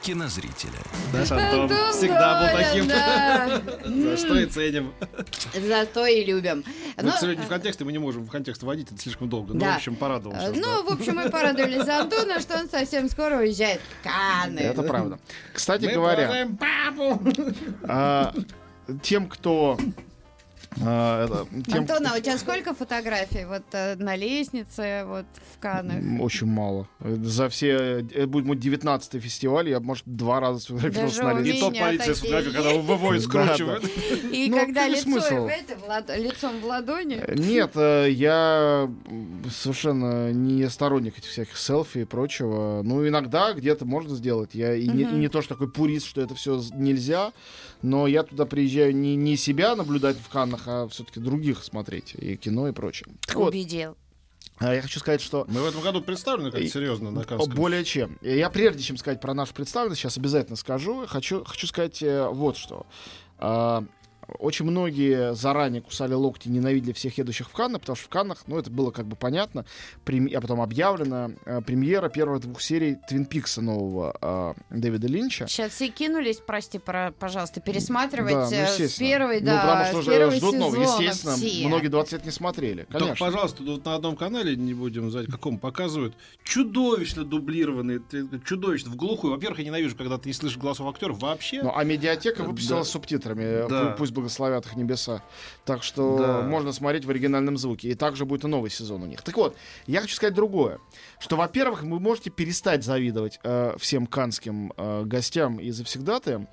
кинозрителя. 0.00 0.78
Наш 1.12 1.30
Антон 1.30 1.62
Антон 1.62 1.92
всегда 1.92 2.40
был 2.40 2.58
таким. 2.58 2.88
да. 2.88 3.62
За 3.84 4.16
что 4.16 4.38
и 4.38 4.46
ценим. 4.46 4.92
Зато 5.54 6.06
и 6.06 6.24
любим. 6.24 6.64
Ну, 6.96 7.04
Ну, 7.04 7.10
к 7.10 7.14
сожалению, 7.14 7.44
в 7.46 7.48
контексте 7.48 7.84
мы 7.84 7.92
не 7.92 7.98
можем 7.98 8.24
в 8.24 8.30
контекст 8.30 8.62
вводить, 8.62 8.90
это 8.90 9.00
слишком 9.00 9.28
долго. 9.28 9.54
Ну, 9.54 9.60
Да. 9.60 9.74
в 9.74 9.76
общем, 9.76 9.96
порадовал 9.96 10.36
э, 10.36 10.40
сейчас. 10.52 10.56
Ну, 10.56 10.82
в 10.84 10.92
общем, 10.92 11.16
мы 11.16 11.30
порадовались 11.30 11.84
за 11.84 12.00
Антона, 12.00 12.40
что 12.40 12.58
он 12.58 12.68
совсем 12.68 13.08
скоро 13.08 13.38
уезжает 13.38 13.80
в 13.80 14.04
Канны. 14.04 14.60
Это 14.60 14.82
правда. 14.82 15.18
Кстати 15.52 15.86
Мы 15.86 15.92
говоря, 15.92 16.48
папу! 16.58 17.20
а, 17.84 18.34
тем, 19.02 19.28
кто... 19.28 19.78
а, 20.80 21.46
тем, 21.66 21.78
Антон, 21.80 22.06
а 22.06 22.16
у 22.16 22.20
тебя 22.20 22.38
сколько 22.38 22.74
фотографий? 22.74 23.44
Вот 23.46 23.64
э, 23.72 23.96
на 23.96 24.16
лестнице, 24.16 25.04
вот 25.06 25.26
в 25.54 25.58
Каннах. 25.58 25.96
М, 25.96 26.20
Очень 26.20 26.46
мало. 26.46 26.88
За 27.00 27.48
все... 27.48 28.04
Это 28.14 28.26
будет 28.26 28.44
мой 28.44 28.56
19-й 28.56 29.18
фестиваль, 29.20 29.68
я, 29.70 29.80
может, 29.80 30.04
два 30.06 30.40
раза 30.40 30.60
сфотографировался 30.60 31.22
на 31.24 31.34
у 31.34 31.38
И 31.40 31.44
лестнице. 31.44 31.70
то 31.72 31.80
полиция 31.80 32.14
сфотографирует, 32.14 32.56
когда 32.56 32.72
Да, 32.72 33.20
скручивает. 33.20 33.84
И 34.32 34.50
когда 34.50 34.88
лицом 36.16 36.60
в 36.60 36.64
ладони. 36.64 37.22
Нет, 37.34 37.72
э, 37.74 38.08
я 38.10 38.90
совершенно 39.50 40.32
не 40.32 40.68
сторонник 40.68 41.18
этих 41.18 41.30
всяких 41.30 41.56
селфи 41.56 41.98
и 41.98 42.04
прочего. 42.04 42.82
Ну, 42.84 43.06
иногда 43.06 43.52
где-то 43.52 43.84
можно 43.84 44.14
сделать. 44.14 44.54
Я 44.54 44.74
и, 44.74 44.86
не, 44.88 45.28
то, 45.28 45.42
что 45.42 45.54
такой 45.54 45.70
пурист, 45.70 46.06
что 46.06 46.20
это 46.20 46.34
все 46.34 46.60
нельзя, 46.74 47.32
но 47.82 48.06
я 48.06 48.22
туда 48.22 48.44
приезжаю 48.46 48.94
не, 48.94 49.16
не 49.16 49.36
себя 49.36 49.76
наблюдать 49.76 50.16
в 50.18 50.28
Каннах, 50.50 50.62
а 50.66 50.88
все-таки 50.88 51.20
других 51.20 51.62
смотреть, 51.64 52.14
и 52.14 52.36
кино, 52.36 52.68
и 52.68 52.72
прочее. 52.72 53.08
Так 53.26 53.36
вот, 53.36 53.48
Убедил. 53.50 53.96
а 54.58 54.74
я 54.74 54.82
хочу 54.82 54.98
сказать, 55.00 55.20
что 55.20 55.44
Мы 55.48 55.60
в 55.62 55.66
этом 55.66 55.80
году 55.80 56.00
представлены 56.00 56.50
как 56.50 56.62
серьезно 56.62 57.10
на 57.10 57.22
О, 57.22 57.24
Каннском. 57.24 57.54
Более 57.54 57.84
чем. 57.84 58.18
Я 58.22 58.50
прежде 58.50 58.82
чем 58.82 58.96
сказать 58.96 59.20
про 59.20 59.34
нашу 59.34 59.54
представленность, 59.54 60.00
сейчас 60.00 60.16
обязательно 60.16 60.56
скажу, 60.56 61.06
хочу, 61.06 61.44
хочу 61.44 61.66
сказать 61.66 62.02
э, 62.02 62.28
вот 62.28 62.56
что. 62.56 62.86
Очень 64.38 64.66
многие 64.66 65.34
заранее 65.34 65.80
кусали 65.80 66.12
локти, 66.12 66.48
ненавидели 66.48 66.92
всех 66.92 67.16
едущих 67.18 67.48
в 67.48 67.52
Канны, 67.52 67.78
потому 67.78 67.96
что 67.96 68.06
в 68.06 68.08
Каннах, 68.08 68.42
ну, 68.46 68.58
это 68.58 68.70
было 68.70 68.90
как 68.90 69.06
бы 69.06 69.16
понятно, 69.16 69.64
прем- 70.04 70.28
а 70.34 70.40
потом 70.40 70.60
объявлена 70.60 71.30
э, 71.46 71.60
премьера 71.62 72.08
первых 72.10 72.42
двух 72.42 72.60
серий 72.60 72.96
Твин 73.08 73.24
Пикса 73.24 73.62
нового 73.62 74.54
э, 74.70 74.76
Дэвида 74.76 75.06
Линча. 75.08 75.46
Сейчас 75.48 75.72
все 75.72 75.88
кинулись, 75.88 76.40
прости, 76.46 76.78
про, 76.78 77.12
пожалуйста, 77.18 77.60
пересматривать 77.60 78.32
Да, 78.32 78.48
ну, 78.50 78.56
э, 78.56 78.88
с 78.88 78.98
первой, 78.98 79.40
ну, 79.40 79.46
да, 79.46 79.60
потому 79.62 79.84
что 79.84 80.12
с 80.12 80.14
уже 80.30 80.30
ждут 80.36 80.54
нового. 80.58 80.82
Естественно, 80.82 81.36
все. 81.36 81.66
многие 81.66 81.88
20 81.88 82.12
лет 82.12 82.24
не 82.26 82.30
смотрели. 82.30 82.82
Только, 82.82 82.98
Конечно. 82.98 83.26
пожалуйста, 83.26 83.64
тут 83.64 83.84
на 83.84 83.94
одном 83.94 84.16
канале, 84.16 84.56
не 84.56 84.74
будем 84.74 85.10
знать, 85.10 85.26
каком, 85.26 85.58
показывают 85.58 86.14
чудовищно 86.44 87.24
дублированные, 87.24 88.00
ты- 88.00 88.28
чудовищно, 88.44 88.90
в 88.90 88.96
глухую. 88.96 89.32
Во-первых, 89.32 89.58
я 89.60 89.64
ненавижу, 89.66 89.96
когда 89.96 90.18
ты 90.18 90.28
не 90.28 90.32
слышишь 90.32 90.58
голосов 90.58 90.86
актеров 90.92 91.18
вообще. 91.20 91.62
Ну, 91.62 91.72
а 91.74 91.84
медиатека 91.84 92.42
выпустила 92.42 92.80
Да. 92.80 92.84
с 92.84 92.90
субтитрами. 92.90 93.68
Да. 93.68 93.92
Пу- 93.92 93.96
Пусть 93.98 94.12
благословят 94.18 94.66
их 94.66 94.76
небеса. 94.76 95.22
Так 95.64 95.82
что 95.82 96.18
Да. 96.18 96.42
можно 96.42 96.72
смотреть 96.72 97.04
в 97.04 97.10
оригинальном 97.10 97.56
звуке. 97.56 97.88
И 97.88 97.94
также 97.94 98.24
будет 98.24 98.44
и 98.44 98.48
новый 98.48 98.70
сезон 98.70 99.02
у 99.02 99.06
них. 99.06 99.22
Так 99.22 99.36
вот, 99.36 99.56
я 99.86 100.00
хочу 100.00 100.14
сказать 100.14 100.34
другое. 100.34 100.78
Что, 101.18 101.36
во-первых, 101.36 101.82
вы 101.82 102.00
можете 102.00 102.30
перестать 102.30 102.84
завидовать 102.84 103.40
э, 103.44 103.74
всем 103.78 104.06
канским 104.06 104.72
э, 104.76 105.04
гостям 105.04 105.58
и 105.58 105.70
завсегдатаям. 105.70 106.48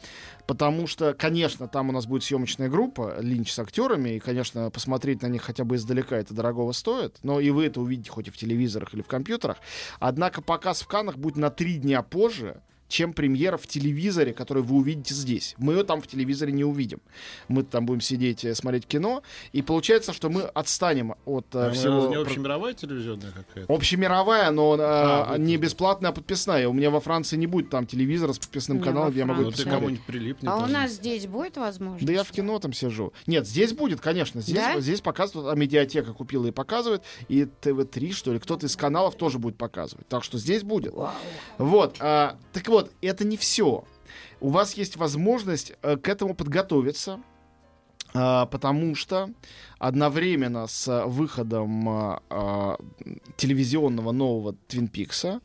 Потому 0.48 0.86
что, 0.86 1.14
конечно, 1.14 1.68
там 1.68 1.90
у 1.90 1.92
нас 1.92 2.06
будет 2.06 2.24
съемочная 2.24 2.70
группа 2.70 3.16
Линч 3.20 3.52
с 3.52 3.60
актерами. 3.60 4.12
И, 4.12 4.20
конечно, 4.20 4.70
посмотреть 4.70 5.22
на 5.24 5.28
них 5.28 5.42
хотя 5.42 5.64
бы 5.64 5.76
издалека 5.76 6.16
это 6.18 6.34
дорогого 6.34 6.72
стоит. 6.72 7.18
Но 7.24 7.40
и 7.40 7.50
вы 7.50 7.66
это 7.66 7.82
увидите 7.82 8.12
хоть 8.12 8.28
и 8.28 8.32
в 8.32 8.38
телевизорах 8.38 8.94
или 8.94 9.02
в 9.02 9.08
компьютерах. 9.08 9.58
Однако 10.00 10.42
показ 10.42 10.82
в 10.82 10.88
Каннах 10.88 11.18
будет 11.18 11.38
на 11.38 11.50
три 11.50 11.78
дня 11.78 12.04
позже, 12.04 12.62
чем 12.88 13.14
премьера 13.14 13.58
в 13.58 13.68
телевизоре, 13.68 14.34
которую 14.34 14.64
вы 14.64 14.76
увидите 14.78 15.14
здесь. 15.14 15.56
Мы 15.58 15.74
ее 15.74 15.84
там 15.84 16.02
в 16.02 16.08
телевизоре 16.08 16.52
не 16.52 16.64
увидим. 16.64 17.00
Мы 17.48 17.64
там 17.64 17.86
будем 17.86 18.02
сидеть, 18.02 18.46
э, 18.46 18.54
смотреть 18.56 18.86
кино, 18.86 19.24
и 19.54 19.62
получается, 19.62 20.14
что 20.14 20.30
мы 20.30 20.44
отстанем 20.44 21.16
от 21.26 21.48
э, 21.56 21.68
А, 21.68 21.72
всего... 21.72 22.08
не 22.08 22.16
общемировая 22.16 22.74
телевизионная 22.74 23.32
какая-то? 23.32 23.74
Общемировая, 23.74 24.52
но 24.52 24.76
э, 24.76 24.80
А, 24.82 25.26
вот 25.32 25.40
не 25.40 25.58
бесплатная, 25.58 26.12
а 26.12 26.14
подписная. 26.14 26.68
У 26.68 26.74
меня 26.74 26.90
во 26.90 27.00
Франции 27.00 27.38
не 27.38 27.48
будет 27.48 27.70
там 27.70 27.88
телевизора 27.88 28.34
с 28.34 28.40
подписным 28.40 28.78
Не, 28.78 28.84
каналом, 28.84 29.12
где 29.12 29.20
я 29.20 29.26
могу 29.26 29.42
Ну 29.42 29.50
это 29.50 29.64
ты 29.64 29.70
кому-нибудь 29.70 30.04
прилипни. 30.06 30.48
А 30.48 30.58
у 30.58 30.68
нас 30.68 30.92
здесь 30.92 31.28
будет 31.28 31.58
возможность? 31.58 32.06
Да 32.06 32.14
я 32.14 32.24
в 32.24 32.32
кино 32.32 32.60
там 32.60 32.74
сижу. 32.74 33.14
Нет, 33.28 33.48
здесь 33.48 33.74
будет, 33.74 34.02
конечно. 34.02 34.42
Здесь, 34.42 34.56
Да? 34.56 34.80
здесь 34.80 35.02
показывают, 35.02 35.52
а 35.52 35.60
медиатека 35.60 36.14
купила 36.14 36.46
и 36.48 36.52
показывает. 36.52 37.04
И 37.28 37.46
ТВ-3, 37.46 38.12
что 38.12 38.34
ли, 38.34 38.40
кто-то 38.40 38.68
из 38.68 38.76
каналов 38.76 39.16
тоже 39.16 39.40
будет 39.40 39.58
показывать. 39.58 40.08
Так 40.08 40.24
что 40.24 40.38
здесь 40.38 40.64
будет. 40.64 40.94
Вот. 41.58 41.96
а, 42.00 42.38
так 42.54 42.68
вот, 42.68 42.75
это 43.02 43.26
не 43.26 43.38
все. 43.38 43.84
У 44.40 44.50
вас 44.50 44.74
есть 44.74 44.96
возможность 44.96 45.74
э, 45.82 45.98
к 45.98 46.10
этому 46.10 46.36
подготовиться. 46.36 47.20
а, 48.14 48.46
потому 48.46 48.96
что 48.96 49.30
одновременно 49.78 50.68
с 50.68 51.06
выходом 51.06 51.90
а, 51.90 52.24
а, 52.30 52.78
телевизионного 53.36 54.12
нового 54.12 54.56
Твин 54.68 54.88
Пикса 54.88 55.42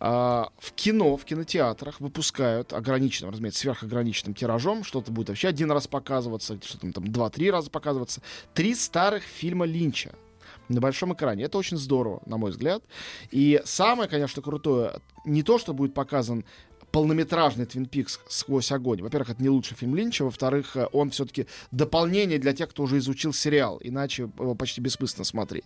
в 0.00 0.72
кино, 0.76 1.18
в 1.18 1.26
кинотеатрах 1.26 2.00
выпускают 2.00 2.72
ограниченным, 2.72 3.32
разумеется, 3.32 3.60
сверхограниченным 3.60 4.34
тиражом, 4.34 4.82
что-то 4.82 5.12
будет 5.12 5.28
вообще 5.28 5.48
один 5.48 5.70
раз 5.70 5.88
показываться, 5.88 6.58
что-то 6.62 6.90
там 6.90 7.12
два-три 7.12 7.50
раза 7.50 7.68
показываться, 7.70 8.22
три 8.54 8.74
старых 8.74 9.22
фильма 9.22 9.66
Линча 9.66 10.14
на 10.70 10.80
большом 10.80 11.12
экране. 11.12 11.44
Это 11.44 11.58
очень 11.58 11.76
здорово, 11.76 12.22
на 12.26 12.38
мой 12.38 12.50
взгляд. 12.50 12.82
И 13.30 13.60
самое, 13.64 14.08
конечно, 14.08 14.40
крутое, 14.40 15.00
не 15.24 15.42
то, 15.42 15.58
что 15.58 15.74
будет 15.74 15.92
показан 15.92 16.44
полнометражный 16.92 17.66
Твин 17.66 17.86
Пикс 17.86 18.20
сквозь 18.28 18.72
огонь. 18.72 19.02
Во-первых, 19.02 19.30
это 19.30 19.42
не 19.42 19.48
лучший 19.48 19.76
фильм 19.76 19.94
Линча. 19.94 20.24
Во-вторых, 20.24 20.76
э, 20.76 20.86
он 20.92 21.10
все-таки 21.10 21.46
дополнение 21.70 22.38
для 22.38 22.52
тех, 22.52 22.70
кто 22.70 22.82
уже 22.82 22.98
изучил 22.98 23.32
сериал. 23.32 23.78
Иначе 23.82 24.22
его 24.22 24.54
почти 24.54 24.80
бессмысленно 24.80 25.24
смотреть. 25.24 25.64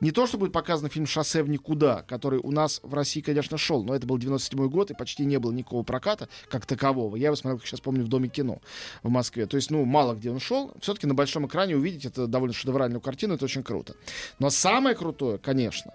Не 0.00 0.10
то, 0.10 0.26
что 0.26 0.38
будет 0.38 0.52
показан 0.52 0.88
фильм 0.88 1.06
«Шоссе 1.06 1.42
в 1.42 1.48
никуда», 1.48 2.02
который 2.02 2.40
у 2.42 2.50
нас 2.50 2.80
в 2.82 2.94
России, 2.94 3.20
конечно, 3.20 3.58
шел, 3.58 3.84
но 3.84 3.94
это 3.94 4.06
был 4.06 4.18
97 4.18 4.68
год, 4.68 4.90
и 4.90 4.94
почти 4.94 5.24
не 5.24 5.38
было 5.38 5.52
никакого 5.52 5.82
проката 5.82 6.28
как 6.48 6.66
такового. 6.66 7.16
Я 7.16 7.26
его 7.26 7.36
смотрел, 7.36 7.58
как 7.58 7.66
сейчас 7.66 7.80
помню, 7.80 8.04
в 8.04 8.08
Доме 8.08 8.28
кино 8.28 8.60
в 9.02 9.10
Москве. 9.10 9.46
То 9.46 9.56
есть, 9.56 9.70
ну, 9.70 9.84
мало 9.84 10.14
где 10.14 10.30
он 10.30 10.40
шел. 10.40 10.72
Все-таки 10.80 11.06
на 11.06 11.14
большом 11.14 11.46
экране 11.46 11.76
увидеть 11.76 12.04
это 12.06 12.26
довольно 12.26 12.54
шедевральную 12.54 13.00
картину, 13.00 13.34
это 13.34 13.44
очень 13.44 13.62
круто. 13.62 13.94
Но 14.38 14.50
самое 14.50 14.96
крутое, 14.96 15.38
конечно, 15.38 15.92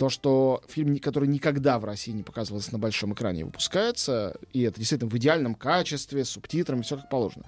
то, 0.00 0.08
что 0.08 0.62
фильм, 0.66 0.98
который 0.98 1.28
никогда 1.28 1.78
в 1.78 1.84
России 1.84 2.12
не 2.12 2.22
показывался 2.22 2.72
на 2.72 2.78
большом 2.78 3.12
экране, 3.12 3.44
выпускается, 3.44 4.34
и 4.54 4.62
это 4.62 4.78
действительно 4.78 5.10
в 5.10 5.18
идеальном 5.18 5.54
качестве, 5.54 6.24
с 6.24 6.30
субтитрами, 6.30 6.80
все 6.80 6.96
как 6.96 7.10
положено. 7.10 7.44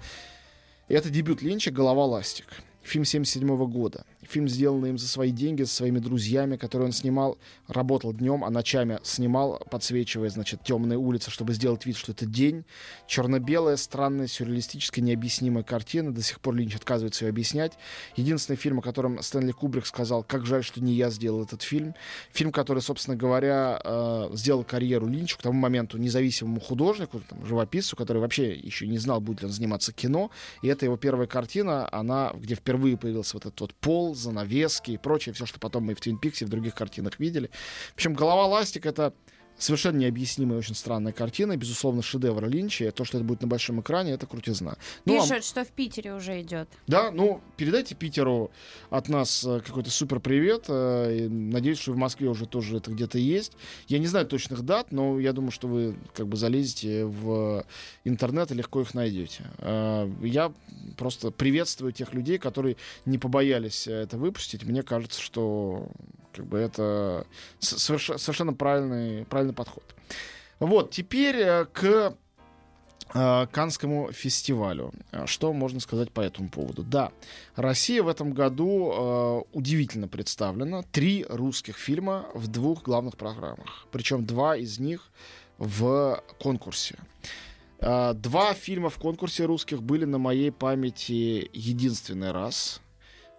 И 0.87 0.93
это 0.93 1.09
дебют 1.09 1.41
Линча 1.41 1.71
«Голова 1.71 2.05
ластик». 2.05 2.45
Фильм 2.83 3.05
77 3.05 3.65
года. 3.65 4.05
Фильм, 4.33 4.47
сделанный 4.47 4.89
им 4.89 4.97
за 4.97 5.07
свои 5.07 5.29
деньги, 5.29 5.61
со 5.61 5.75
своими 5.75 5.99
друзьями, 5.99 6.55
которые 6.55 6.87
он 6.87 6.91
снимал, 6.91 7.37
работал 7.67 8.13
днем, 8.13 8.43
а 8.43 8.49
ночами 8.49 8.97
снимал, 9.03 9.61
подсвечивая, 9.69 10.29
значит, 10.31 10.63
темные 10.63 10.97
улицы, 10.97 11.29
чтобы 11.29 11.53
сделать 11.53 11.85
вид, 11.85 11.97
что 11.97 12.13
это 12.13 12.25
день. 12.25 12.65
Черно-белая, 13.05 13.77
странная, 13.77 14.25
сюрреалистическая, 14.25 15.05
необъяснимая 15.05 15.63
картина. 15.63 16.11
До 16.11 16.23
сих 16.23 16.39
пор 16.39 16.55
Линч 16.55 16.75
отказывается 16.75 17.25
ее 17.25 17.29
объяснять. 17.29 17.73
Единственный 18.15 18.55
фильм, 18.55 18.79
о 18.79 18.81
котором 18.81 19.21
Стэнли 19.21 19.51
Кубрик 19.51 19.85
сказал, 19.85 20.23
как 20.23 20.47
жаль, 20.47 20.63
что 20.63 20.81
не 20.81 20.93
я 20.93 21.11
сделал 21.11 21.43
этот 21.43 21.61
фильм. 21.61 21.93
Фильм, 22.31 22.51
который, 22.51 22.81
собственно 22.81 23.15
говоря, 23.15 23.79
э, 23.83 24.29
сделал 24.33 24.63
карьеру 24.63 25.05
Линчу 25.05 25.37
к 25.37 25.43
тому 25.43 25.59
моменту 25.59 25.99
независимому 25.99 26.59
художнику, 26.59 27.21
там, 27.29 27.45
живописцу, 27.45 27.95
который 27.95 28.17
вообще 28.17 28.55
еще 28.55 28.87
не 28.87 28.97
знал, 28.97 29.21
будет 29.21 29.41
ли 29.41 29.45
он 29.45 29.53
заниматься 29.53 29.93
кино. 29.93 30.31
И 30.63 30.69
это 30.69 30.85
его 30.85 30.97
первая 30.97 31.27
картина, 31.27 31.87
она, 31.91 32.31
где 32.33 32.55
впервые 32.55 32.97
появился 32.97 33.35
вот 33.35 33.45
этот 33.45 33.61
вот 33.61 33.73
пол, 33.75 34.15
занавески 34.23 34.91
и 34.91 34.97
прочее, 34.97 35.33
все, 35.33 35.45
что 35.45 35.59
потом 35.59 35.83
мы 35.83 35.93
в 35.93 36.01
Твин 36.01 36.17
Пиксе, 36.17 36.45
в 36.45 36.49
других 36.49 36.75
картинах 36.75 37.19
видели. 37.19 37.49
В 37.91 37.95
общем, 37.95 38.13
«Голова 38.13 38.47
ластик»— 38.47 38.85
это 38.87 39.13
Совершенно 39.57 39.97
необъяснимая, 39.97 40.57
очень 40.59 40.75
странная 40.75 41.13
картина. 41.13 41.55
Безусловно, 41.55 42.01
шедевр 42.01 42.47
Линча. 42.47 42.91
То, 42.91 43.05
что 43.05 43.17
это 43.17 43.25
будет 43.25 43.41
на 43.41 43.47
большом 43.47 43.79
экране, 43.81 44.11
это 44.11 44.25
крутизна. 44.25 44.77
Ну, 45.05 45.17
а- 45.21 45.25
Пишут, 45.27 45.45
что 45.45 45.63
в 45.63 45.69
Питере 45.69 46.13
уже 46.13 46.41
идет. 46.41 46.67
да, 46.87 47.11
ну, 47.11 47.39
передайте 47.55 47.95
Питеру 47.95 48.51
от 48.89 49.07
нас 49.09 49.43
э, 49.45 49.61
какой-то 49.65 49.89
супер 49.89 50.19
привет. 50.19 50.65
э, 50.67 51.17
и 51.17 51.27
Надеюсь, 51.29 51.79
что 51.79 51.93
в 51.93 51.97
Москве 51.97 52.27
уже 52.29 52.45
тоже 52.45 52.77
это 52.77 52.91
где-то 52.91 53.17
есть. 53.17 53.53
Я 53.87 53.99
не 53.99 54.07
знаю 54.07 54.25
точных 54.25 54.63
дат, 54.63 54.91
но 54.91 55.19
я 55.19 55.33
думаю, 55.33 55.51
что 55.51 55.67
вы 55.67 55.95
как 56.15 56.27
бы 56.27 56.35
залезете 56.35 57.05
в 57.05 57.65
интернет 58.03 58.51
и 58.51 58.55
легко 58.55 58.81
их 58.81 58.93
найдете. 58.93 59.45
Э, 59.59 60.09
Я 60.21 60.51
просто 60.97 61.31
приветствую 61.31 61.93
тех 61.93 62.13
людей, 62.13 62.37
которые 62.37 62.75
не 63.05 63.17
побоялись 63.17 63.87
это 63.87 64.17
выпустить. 64.17 64.63
Мне 64.63 64.83
кажется, 64.83 65.21
что 65.21 65.87
как 66.33 66.47
бы 66.47 66.57
это 66.57 67.27
совершенно 67.59 68.53
правильный, 68.53 69.25
правильный 69.25 69.42
подход. 69.51 69.83
Вот, 70.59 70.91
теперь 70.91 71.35
э, 71.35 71.65
к 71.65 72.15
э, 73.13 73.47
Канскому 73.51 74.13
фестивалю. 74.13 74.93
Э, 75.11 75.25
Что 75.25 75.51
можно 75.51 75.81
сказать 75.81 76.11
по 76.11 76.21
этому 76.21 76.49
поводу? 76.49 76.83
Да, 76.83 77.11
Россия 77.57 78.01
в 78.01 78.07
этом 78.07 78.31
году 78.31 79.45
удивительно 79.51 80.07
представлена. 80.07 80.83
Три 80.83 81.25
русских 81.27 81.77
фильма 81.77 82.27
в 82.33 82.47
двух 82.47 82.83
главных 82.83 83.17
программах. 83.17 83.87
Причем 83.91 84.25
два 84.25 84.55
из 84.55 84.79
них 84.79 85.09
в 85.57 86.23
конкурсе. 86.39 86.97
Два 87.79 88.53
фильма 88.53 88.89
в 88.89 88.97
конкурсе 88.97 89.43
русских 89.43 89.83
были 89.83 90.05
на 90.05 90.17
моей 90.17 90.51
памяти 90.53 91.49
единственный 91.51 92.31
раз, 92.31 92.79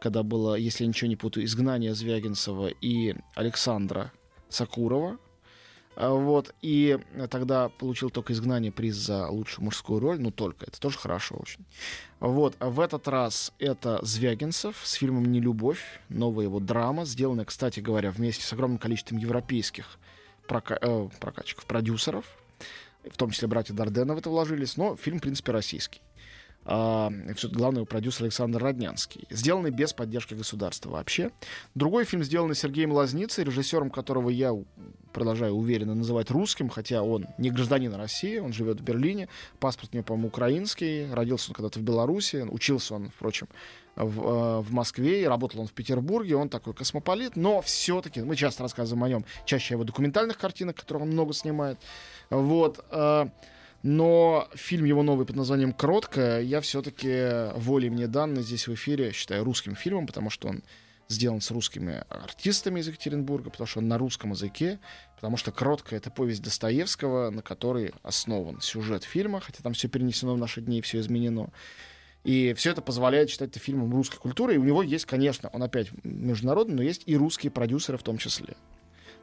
когда 0.01 0.23
было, 0.23 0.55
если 0.55 0.85
я 0.85 0.89
ничего 0.89 1.09
не 1.09 1.17
путаю, 1.17 1.47
«Изгнание 1.47 1.95
Звягинцева» 1.95 2.69
и 2.69 3.15
Александра 3.35 4.13
Сакурова. 4.51 5.17
А, 5.97 6.11
Вот, 6.11 6.55
и 6.63 6.99
тогда 7.31 7.69
получил 7.69 8.11
только 8.11 8.33
изгнание 8.33 8.73
приз 8.73 8.97
за 8.97 9.29
лучшую 9.29 9.67
мужскую 9.67 10.01
роль, 10.01 10.21
ну 10.21 10.31
только, 10.31 10.67
это 10.67 10.81
тоже 10.81 10.99
хорошо 10.99 11.37
очень. 11.37 11.65
Вот, 12.21 12.57
а 12.59 12.71
в 12.71 12.81
этот 12.81 13.07
раз 13.09 13.53
это 13.59 13.99
Звягинцев 14.03 14.81
с 14.83 14.95
фильмом 14.95 15.31
«Нелюбовь», 15.31 16.01
новая 16.09 16.45
его 16.47 16.59
драма, 16.59 17.05
сделанная, 17.05 17.45
кстати 17.45 17.81
говоря, 17.81 18.11
вместе 18.11 18.45
с 18.45 18.53
огромным 18.53 18.79
количеством 18.79 19.19
европейских 19.19 19.99
прока- 20.49 20.79
э, 20.81 21.09
прокатчиков, 21.21 21.67
продюсеров, 21.67 22.25
в 23.09 23.17
том 23.17 23.31
числе 23.31 23.49
братья 23.49 23.75
Дардена 23.75 24.15
в 24.15 24.19
это 24.19 24.31
вложились, 24.31 24.77
но 24.77 24.97
фильм, 24.97 25.19
в 25.19 25.23
принципе, 25.23 25.53
российский. 25.53 26.01
Все 26.65 27.49
главный 27.51 27.79
его 27.79 27.87
продюсер 27.87 28.25
Александр 28.25 28.63
Роднянский. 28.63 29.27
Сделанный 29.31 29.71
без 29.71 29.93
поддержки 29.93 30.35
государства 30.35 30.91
вообще. 30.91 31.31
Другой 31.75 32.05
фильм, 32.05 32.25
сделанный 32.25 32.55
Сергеем 32.55 32.93
Лазницей, 32.93 33.45
режиссером 33.45 33.91
которого 33.91 34.31
я 34.31 34.53
продолжаю 35.13 35.55
уверенно 35.55 35.95
называть 35.95 36.31
русским, 36.31 36.69
хотя 36.69 37.03
он 37.03 37.27
не 37.39 37.51
гражданин 37.51 37.95
России, 37.95 38.39
он 38.39 38.53
живет 38.53 38.81
в 38.81 38.83
Берлине, 38.83 39.29
паспорт 39.61 39.91
у 39.93 39.97
него, 39.97 40.05
по-моему, 40.05 40.29
украинский, 40.29 41.11
родился 41.13 41.51
он 41.51 41.55
когда-то 41.55 41.79
в 41.79 41.83
Беларуси, 41.83 42.45
учился 42.51 42.95
он, 42.95 43.11
впрочем, 43.11 43.49
в, 43.95 44.21
э, 44.21 44.61
в 44.61 44.73
Москве, 44.73 45.23
и 45.23 45.25
работал 45.25 45.61
он 45.61 45.69
в 45.69 45.73
Петербурге, 45.73 46.37
он 46.37 46.49
такой 46.49 46.75
космополит, 46.75 47.37
но 47.37 47.63
все-таки, 47.63 48.23
мы 48.23 48.35
часто 48.37 48.65
рассказываем 48.65 49.05
о 49.05 49.09
нем, 49.09 49.25
чаще 49.47 49.75
о 49.75 49.77
его 49.77 49.85
документальных 49.85 50.37
картинах, 50.37 50.75
которые 50.75 51.05
он 51.05 51.11
много 51.11 51.33
снимает, 51.33 51.79
вот, 52.31 52.85
э, 52.91 53.27
но 53.85 54.49
фильм 54.55 54.87
его 54.87 55.03
новый 55.03 55.27
под 55.27 55.37
названием 55.37 55.75
«Кроткая» 55.75 56.41
я 56.41 56.63
все-таки 56.63 57.53
волей 57.55 57.91
мне 57.91 58.07
данной 58.07 58.43
здесь 58.43 58.67
в 58.67 58.73
эфире 58.73 59.13
считаю 59.13 59.45
русским 59.45 59.77
фильмом, 59.77 60.07
потому 60.07 60.31
что 60.31 60.49
он 60.49 60.63
сделан 61.09 61.43
с 61.43 61.51
русскими 61.51 62.03
артистами 62.09 62.81
из 62.81 62.89
Екатеринбурга, 62.89 63.51
потому 63.51 63.67
что 63.67 63.81
он 63.81 63.89
на 63.89 63.99
русском 63.99 64.31
языке, 64.31 64.79
потому 65.17 65.37
что 65.37 65.53
«Кроткая»— 65.53 65.99
это 66.01 66.11
повесть 66.11 66.43
Достоевского, 66.43 67.29
на 67.29 67.43
которой 67.43 67.93
основан 68.03 68.63
сюжет 68.63 69.05
фильма, 69.05 69.41
хотя 69.41 69.63
там 69.63 69.75
все 69.75 69.89
перенесено 69.89 70.35
в 70.35 70.39
наши 70.39 70.63
дни, 70.63 70.81
все 70.81 71.01
изменено. 71.01 71.51
И 72.25 72.55
все 72.55 72.71
это 72.71 72.81
позволяет 72.81 73.29
считать 73.29 73.51
это 73.51 73.61
фильмом 73.61 73.93
русской 73.93 74.17
культуры. 74.17 74.55
И 74.55 74.59
у 74.59 74.65
него 74.65 74.83
есть, 74.83 75.05
конечно, 75.05 75.51
он 75.53 75.63
опять 75.63 75.91
международный, 76.05 76.75
но 76.75 76.83
есть 76.83 77.03
и 77.05 77.19
русские 77.19 77.53
продюсеры 77.53 77.99
в 77.99 78.03
том 78.03 78.17
числе. 78.17 78.57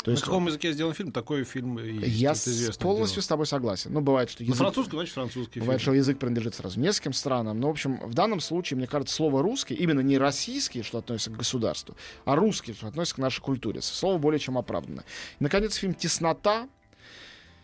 То 0.04 0.10
На 0.10 0.14
есть 0.14 0.24
каком 0.24 0.48
языке 0.48 0.74
сделан 0.74 0.94
фильм, 0.96 1.12
такой 1.12 1.44
фильм 1.44 1.78
и 1.80 2.08
я 2.08 2.34
с- 2.34 2.76
полностью 2.78 3.18
дело. 3.18 3.24
с 3.24 3.28
тобой 3.28 3.46
согласен. 3.46 3.94
Ну, 3.94 4.02
бывает, 4.02 4.30
что 4.32 4.42
На 4.42 4.48
язык... 4.48 4.58
французском, 4.58 4.98
значит, 4.98 5.14
французский 5.14 5.60
Бывает, 5.60 5.80
фильм. 5.82 5.94
что 5.94 5.98
язык 5.98 6.18
принадлежит 6.18 6.56
сразу 6.56 6.80
нескольким 6.80 7.14
странам. 7.14 7.60
Но, 7.60 7.68
в 7.68 7.72
общем, 7.72 8.00
в 8.00 8.14
данном 8.16 8.40
случае, 8.40 8.78
мне 8.78 8.88
кажется, 8.88 9.14
слово 9.14 9.44
«русский», 9.44 9.76
именно 9.76 10.00
не 10.00 10.18
российский, 10.18 10.82
что 10.82 10.98
относится 10.98 11.30
к 11.30 11.38
государству, 11.38 11.96
а 12.26 12.36
русский, 12.36 12.74
что 12.74 12.88
относится 12.88 13.16
к 13.16 13.20
нашей 13.20 13.42
культуре. 13.42 13.82
Слово 13.82 14.18
более 14.18 14.40
чем 14.40 14.58
оправданно. 14.58 15.04
И, 15.40 15.44
наконец, 15.44 15.76
фильм 15.76 15.94
«Теснота». 15.94 16.68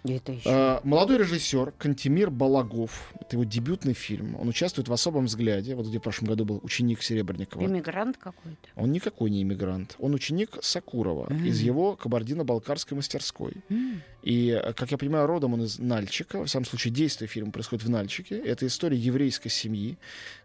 Это 0.07 0.31
еще. 0.31 0.49
Э, 0.49 0.79
молодой 0.83 1.17
режиссер 1.17 1.73
Кантемир 1.77 2.29
Балагов. 2.29 3.13
Это 3.19 3.35
его 3.35 3.43
дебютный 3.43 3.93
фильм. 3.93 4.35
Он 4.39 4.47
участвует 4.47 4.87
в 4.87 4.93
«Особом 4.93 5.25
взгляде». 5.25 5.75
Вот 5.75 5.87
где 5.87 5.99
в 5.99 6.01
прошлом 6.01 6.29
году 6.29 6.45
был 6.45 6.59
ученик 6.63 7.01
Серебренникова. 7.03 7.63
Иммигрант 7.65 8.17
какой-то. 8.17 8.67
Он 8.75 8.91
никакой 8.91 9.29
не 9.29 9.41
иммигрант. 9.43 9.95
Он 9.99 10.13
ученик 10.13 10.57
Сакурова 10.61 11.25
Мгм. 11.31 11.45
из 11.45 11.59
его 11.61 11.95
кабардино-балкарской 11.95 12.95
мастерской. 12.95 13.53
М. 13.69 14.01
И, 14.23 14.49
э, 14.49 14.73
как 14.73 14.91
я 14.91 14.97
понимаю, 14.97 15.27
родом 15.27 15.53
он 15.53 15.63
из 15.63 15.79
Нальчика. 15.79 16.39
Во 16.39 16.45
всяком 16.45 16.65
случае, 16.65 16.93
действие 16.93 17.27
фильма 17.27 17.51
происходит 17.51 17.85
в 17.85 17.89
Нальчике. 17.89 18.37
Это 18.37 18.65
история 18.67 18.97
еврейской 18.97 19.49
семьи, 19.49 19.97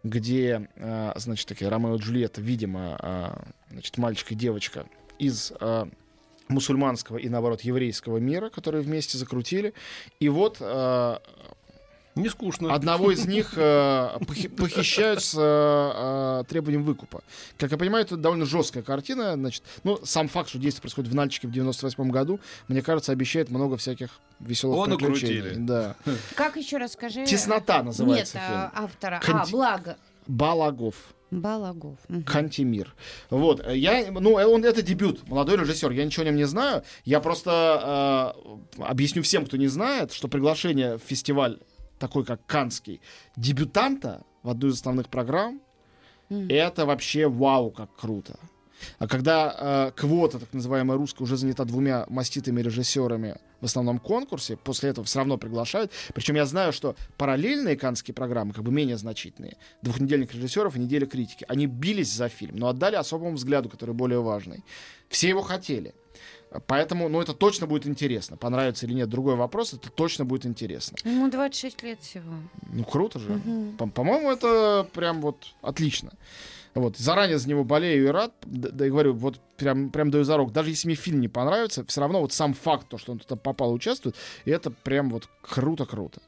где, 0.03 0.69
э, 0.77 1.13
значит, 1.17 1.47
такие 1.49 1.69
Ромео 1.71 1.97
и 1.97 1.99
Джульетта, 1.99 2.41
видимо, 2.41 2.97
э, 3.01 3.51
значит, 3.71 3.99
мальчик 3.99 4.33
и 4.33 4.35
девочка 4.35 4.87
из 5.19 5.53
мусульманского 6.53 7.19
и, 7.19 7.29
наоборот, 7.29 7.63
еврейского 7.63 8.19
мира, 8.19 8.49
которые 8.51 8.83
вместе 8.83 9.19
закрутили. 9.19 9.75
И 10.21 10.29
вот 10.29 10.59
э, 10.61 11.19
Не 12.15 12.29
скучно. 12.29 12.75
Одного 12.75 13.11
из 13.11 13.27
них 13.27 13.55
э, 13.57 13.61
похи- 14.21 14.49
похищают 14.49 15.23
с 15.23 15.35
э, 15.35 15.41
э, 15.41 16.45
требованием 16.49 16.83
выкупа. 16.85 17.23
Как 17.59 17.71
я 17.73 17.79
понимаю, 17.79 18.05
это 18.05 18.17
довольно 18.17 18.45
жесткая 18.45 18.83
картина. 18.83 19.35
Значит, 19.35 19.63
ну, 19.83 19.99
сам 20.05 20.29
факт, 20.29 20.51
что 20.51 20.59
действие 20.59 20.83
происходит 20.83 21.11
в 21.11 21.15
Нальчике 21.15 21.49
в 21.49 21.53
98 21.53 22.11
году, 22.11 22.39
мне 22.69 22.83
кажется, 22.83 23.13
обещает 23.13 23.51
много 23.51 23.77
всяких 23.79 24.11
веселых 24.41 24.79
О, 24.79 24.85
приключений. 24.85 25.37
накрутили. 25.37 25.65
Да. 25.67 25.97
Как 26.35 26.57
еще 26.57 26.77
раз 26.77 26.93
скажи? 26.93 27.25
Теснота 27.25 27.77
Нет, 27.79 27.85
называется 27.87 28.39
а, 28.43 28.47
фильм. 28.71 28.85
автора. 28.85 29.21
А, 29.23 29.27
Конти- 29.27 29.51
благо. 29.53 29.97
Балагов. 30.27 30.95
Балагов. 31.41 31.99
Мгм. 32.09 32.25
Кантемир. 32.25 32.95
Вот, 33.31 33.67
я, 33.73 34.11
ну, 34.13 34.39
э, 34.39 34.45
он 34.45 34.65
это 34.65 34.83
дебют, 34.83 35.27
молодой 35.29 35.57
режиссер, 35.57 35.91
я 35.93 36.05
ничего 36.05 36.23
о 36.25 36.27
нем 36.27 36.37
не 36.37 36.45
знаю. 36.45 36.83
Я 37.05 37.21
просто 37.21 38.35
э, 38.79 38.83
объясню 38.83 39.23
всем, 39.23 39.47
кто 39.47 39.57
не 39.57 39.69
знает, 39.69 40.13
что 40.13 40.29
приглашение 40.29 40.99
в 40.99 41.03
фестиваль 41.03 41.59
такой, 41.99 42.25
как 42.25 42.45
Канский, 42.47 43.01
дебютанта 43.37 44.23
в 44.43 44.51
одну 44.51 44.69
из 44.69 44.75
основных 44.75 45.09
программ, 45.09 45.61
Мгм. 46.29 46.49
это 46.51 46.87
вообще 46.87 47.29
вау, 47.29 47.71
как 47.71 47.95
круто. 47.97 48.39
А 48.99 49.09
когда 49.09 49.91
э, 49.97 50.01
квота, 50.01 50.39
так 50.39 50.53
называемая 50.53 50.97
русская, 50.99 51.25
уже 51.25 51.37
занята 51.37 51.65
двумя 51.65 52.05
маститыми 52.09 52.61
режиссерами 52.61 53.37
в 53.61 53.65
основном 53.65 53.99
конкурсе, 53.99 54.57
после 54.57 54.91
этого 54.91 55.05
все 55.05 55.21
равно 55.21 55.39
приглашают. 55.39 55.93
Причем 56.15 56.35
я 56.35 56.47
знаю, 56.47 56.73
что 56.73 56.97
параллельные 57.17 57.77
канские 57.77 58.15
программы, 58.15 58.53
как 58.53 58.65
бы 58.65 58.73
менее 58.73 58.97
значительные, 58.97 59.57
двухнедельных 59.83 60.35
режиссеров 60.35 60.77
и 60.77 60.81
неделя 60.81 61.07
критики, 61.07 61.45
они 61.49 61.67
бились 61.67 62.13
за 62.13 62.29
фильм, 62.29 62.57
но 62.57 62.69
отдали 62.69 62.97
особому 62.97 63.37
взгляду, 63.37 63.69
который 63.69 63.95
более 63.95 64.21
важный. 64.21 64.65
Все 65.09 65.29
его 65.29 65.43
хотели. 65.43 65.95
Поэтому, 66.67 67.09
ну, 67.09 67.21
это 67.21 67.33
точно 67.35 67.67
будет 67.67 67.87
интересно. 67.87 68.37
Понравится 68.37 68.87
или 68.87 68.95
нет, 68.95 69.09
другой 69.09 69.37
вопрос, 69.37 69.73
это 69.73 69.91
точно 69.91 70.25
будет 70.25 70.45
интересно. 70.47 70.97
Ему 71.05 71.31
26 71.31 71.83
лет 71.83 72.01
всего. 72.01 72.35
Ну, 72.73 72.85
круто 72.85 73.19
же. 73.19 73.31
Мгм. 73.31 73.77
По- 73.77 73.87
По-моему, 73.89 74.31
это 74.31 74.87
прям 74.93 75.21
вот 75.21 75.55
отлично. 75.63 76.13
Вот, 76.75 76.97
заранее 76.97 77.39
за 77.39 77.49
него 77.51 77.65
болею 77.65 78.05
и 78.05 78.09
рад. 78.09 78.33
Да, 78.47 78.71
да 78.71 78.87
и 78.87 78.91
говорю, 78.91 79.13
вот 79.13 79.39
прям, 79.59 79.91
прям 79.91 80.11
даю 80.11 80.25
зарок. 80.25 80.53
Даже 80.53 80.71
если 80.71 80.89
мне 80.89 80.95
фильм 80.97 81.21
не 81.21 81.29
понравится, 81.29 81.85
все 81.87 82.01
равно 82.01 82.21
вот 82.21 82.33
сам 82.33 82.55
факт, 82.55 82.89
то, 82.89 82.97
что 82.97 83.13
он 83.13 83.19
туда 83.19 83.37
попал 83.37 83.73
и 83.73 83.75
участвует, 83.75 84.17
это 84.47 84.71
прям 84.71 85.11
вот 85.11 85.29
круто-круто. 85.43 86.23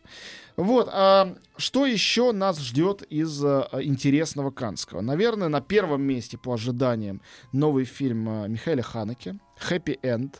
Вот, 0.57 0.89
а 0.93 1.35
что 1.57 1.85
еще 1.87 2.33
нас 2.33 2.61
ждет 2.61 3.03
из 3.03 3.43
а, 3.43 3.69
интересного 3.83 4.51
Канского? 4.51 5.01
Наверное, 5.01 5.49
на 5.49 5.61
первом 5.61 6.03
месте 6.03 6.37
по 6.39 6.53
ожиданиям 6.55 7.21
новый 7.53 7.87
фильм 7.87 8.29
а, 8.29 8.47
Михаила 8.47 8.83
Ханеке 8.83 9.37
«Happy 9.69 9.99
End». 10.03 10.37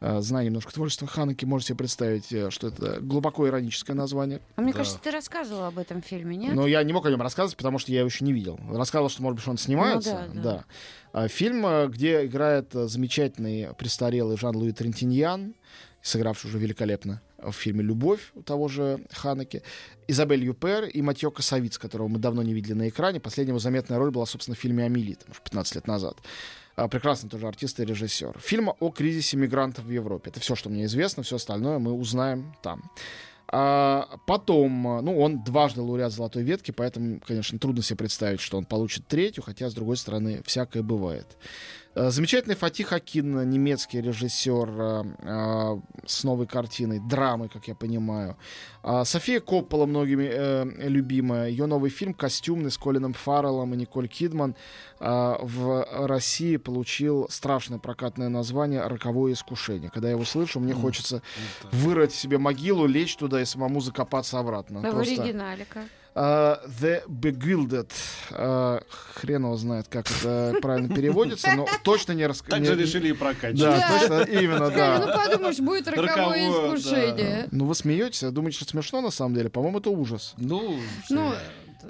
А, 0.00 0.20
Зная 0.20 0.44
немножко 0.44 0.72
творчества 0.72 1.08
Ханеки, 1.08 1.44
можете 1.44 1.68
себе 1.68 1.78
представить, 1.78 2.32
э, 2.32 2.50
что 2.50 2.68
это 2.68 3.00
глубоко 3.00 3.48
ироническое 3.48 3.96
название. 3.96 4.40
А 4.54 4.60
мне 4.60 4.72
Да. 4.72 4.78
кажется, 4.78 5.00
ты 5.02 5.10
рассказывал 5.10 5.64
об 5.64 5.76
этом 5.76 6.02
фильме, 6.02 6.36
нет? 6.36 6.54
Но 6.54 6.68
я 6.68 6.84
не 6.84 6.92
мог 6.92 7.04
о 7.06 7.10
нем 7.10 7.20
рассказывать, 7.20 7.56
потому 7.56 7.80
что 7.80 7.90
я 7.90 7.98
его 7.98 8.06
еще 8.06 8.24
не 8.24 8.32
видел. 8.32 8.60
Рассказывал, 8.70 9.08
что, 9.08 9.22
может 9.24 9.38
быть, 9.40 9.48
он 9.48 9.58
снимается. 9.58 10.26
Ну 10.32 10.40
да, 10.40 10.42
да. 10.42 10.64
А, 11.12 11.26
Фильм, 11.28 11.66
э, 11.66 11.88
где 11.88 12.26
играет 12.26 12.76
э, 12.76 12.86
замечательный 12.86 13.74
престарелый 13.76 14.36
Жан-Луи 14.36 14.70
Трентиньян, 14.70 15.54
сыгравший 16.00 16.48
уже 16.48 16.58
великолепно 16.60 17.20
в 17.42 17.50
фильме 17.52 17.82
«Любовь» 17.82 18.30
у 18.34 18.42
того 18.42 18.68
же 18.68 19.00
Ханеки, 19.12 19.62
Изабель 20.06 20.44
Юпер 20.44 20.84
и 20.84 21.02
Матьё 21.02 21.32
Косовиц, 21.32 21.76
которого 21.76 22.06
мы 22.06 22.18
давно 22.20 22.42
не 22.44 22.54
видели 22.54 22.74
на 22.74 22.88
экране. 22.88 23.18
Последняя 23.18 23.50
его 23.50 23.58
заметная 23.58 23.98
роль 23.98 24.12
была, 24.12 24.26
собственно, 24.26 24.54
в 24.54 24.60
фильме 24.60 24.84
«Амели», 24.84 25.14
там, 25.14 25.24
может, 25.28 25.42
15 25.42 25.74
лет 25.74 25.86
назад. 25.88 26.16
А, 26.78 26.86
прекрасный 26.86 27.28
тоже 27.28 27.48
артист 27.48 27.80
и 27.80 27.84
режиссер. 27.84 28.38
Фильм 28.38 28.70
о 28.78 28.90
кризисе 28.90 29.36
мигрантов 29.36 29.84
в 29.84 29.90
Европе. 29.90 30.30
Это 30.30 30.38
все, 30.38 30.54
что 30.54 30.70
мне 30.70 30.84
известно, 30.84 31.24
все 31.24 31.34
остальное 31.36 31.80
мы 31.80 31.92
узнаем 31.92 32.54
там. 32.62 32.88
А 33.50 34.18
потом, 34.26 34.82
ну, 35.02 35.18
он 35.18 35.42
дважды 35.42 35.80
лауреат 35.80 36.12
«Золотой 36.12 36.44
ветки», 36.44 36.70
поэтому, 36.70 37.18
конечно, 37.26 37.58
трудно 37.58 37.82
себе 37.82 37.96
представить, 37.96 38.40
что 38.40 38.58
он 38.58 38.64
получит 38.64 39.08
третью, 39.08 39.42
хотя, 39.42 39.70
с 39.70 39.74
другой 39.74 39.96
стороны, 39.96 40.42
всякое 40.44 40.84
бывает. 40.84 41.36
А, 41.98 42.10
Замечательный 42.10 42.54
Фатих 42.54 42.92
Акин, 42.92 43.48
немецкий 43.50 44.00
режиссер 44.00 44.68
а, 44.70 45.06
а, 45.22 45.80
с 46.06 46.24
новой 46.24 46.46
картиной, 46.46 47.00
драмы, 47.00 47.48
как 47.48 47.66
я 47.68 47.74
понимаю. 47.74 48.36
А, 48.82 49.04
София 49.04 49.40
Коппола, 49.40 49.86
многими 49.86 50.28
э, 50.30 50.64
любимая. 50.88 51.48
Ее 51.48 51.66
новый 51.66 51.90
фильм 51.90 52.14
«Костюмный» 52.14 52.70
с 52.70 52.78
Колином 52.78 53.14
Фарреллом 53.14 53.74
и 53.74 53.76
Николь 53.76 54.08
Кидман 54.08 54.54
в 55.00 55.86
России 56.06 56.56
получил 56.56 57.28
страшное 57.30 57.78
прокатное 57.78 58.28
название 58.28 58.84
«Роковое 58.86 59.32
искушение». 59.32 59.90
Когда 59.90 60.08
я 60.08 60.14
его 60.14 60.24
слышу, 60.24 60.58
мне 60.58 60.74
хочется 60.74 61.22
вырыть 61.70 62.12
себе 62.12 62.38
могилу, 62.38 62.86
лечь 62.86 63.16
туда 63.16 63.40
и 63.40 63.44
самому 63.44 63.80
закопаться 63.80 64.38
обратно. 64.38 64.80
В 64.80 64.90
Просто, 64.90 65.22
оригинале 65.22 65.66
как? 65.68 65.84
А, 66.20 66.60
The 66.80 67.02
Begilded. 67.06 67.90
А, 68.32 68.80
хрен 69.14 69.44
его 69.44 69.56
знает, 69.56 69.86
как 69.88 70.10
это 70.10 70.54
правильно 70.60 70.92
переводится, 70.94 71.52
но 71.54 71.66
точно 71.84 72.12
не 72.12 72.22
Так 72.22 72.28
рассказываю. 72.30 72.66
же 72.74 72.82
решили 72.82 73.08
и 73.10 73.12
прокачать. 73.12 73.56
Да, 73.58 73.76
Да. 73.76 73.98
точно, 74.00 74.32
именно, 74.32 74.70
да. 74.70 74.98
ну 75.06 75.12
подумаешь, 75.12 75.58
будет 75.60 75.86
роковое 75.88 76.50
искушение. 76.50 77.48
Ну, 77.52 77.66
вы 77.66 77.74
смеетесь, 77.74 78.22
думаете, 78.32 78.56
что 78.58 78.64
смешно 78.68 79.00
на 79.00 79.10
самом 79.10 79.34
деле? 79.34 79.48
По-моему, 79.48 79.78
это 79.78 79.90
ужас. 79.90 80.34
Ну, 80.38 80.80
Ну, 81.08 81.32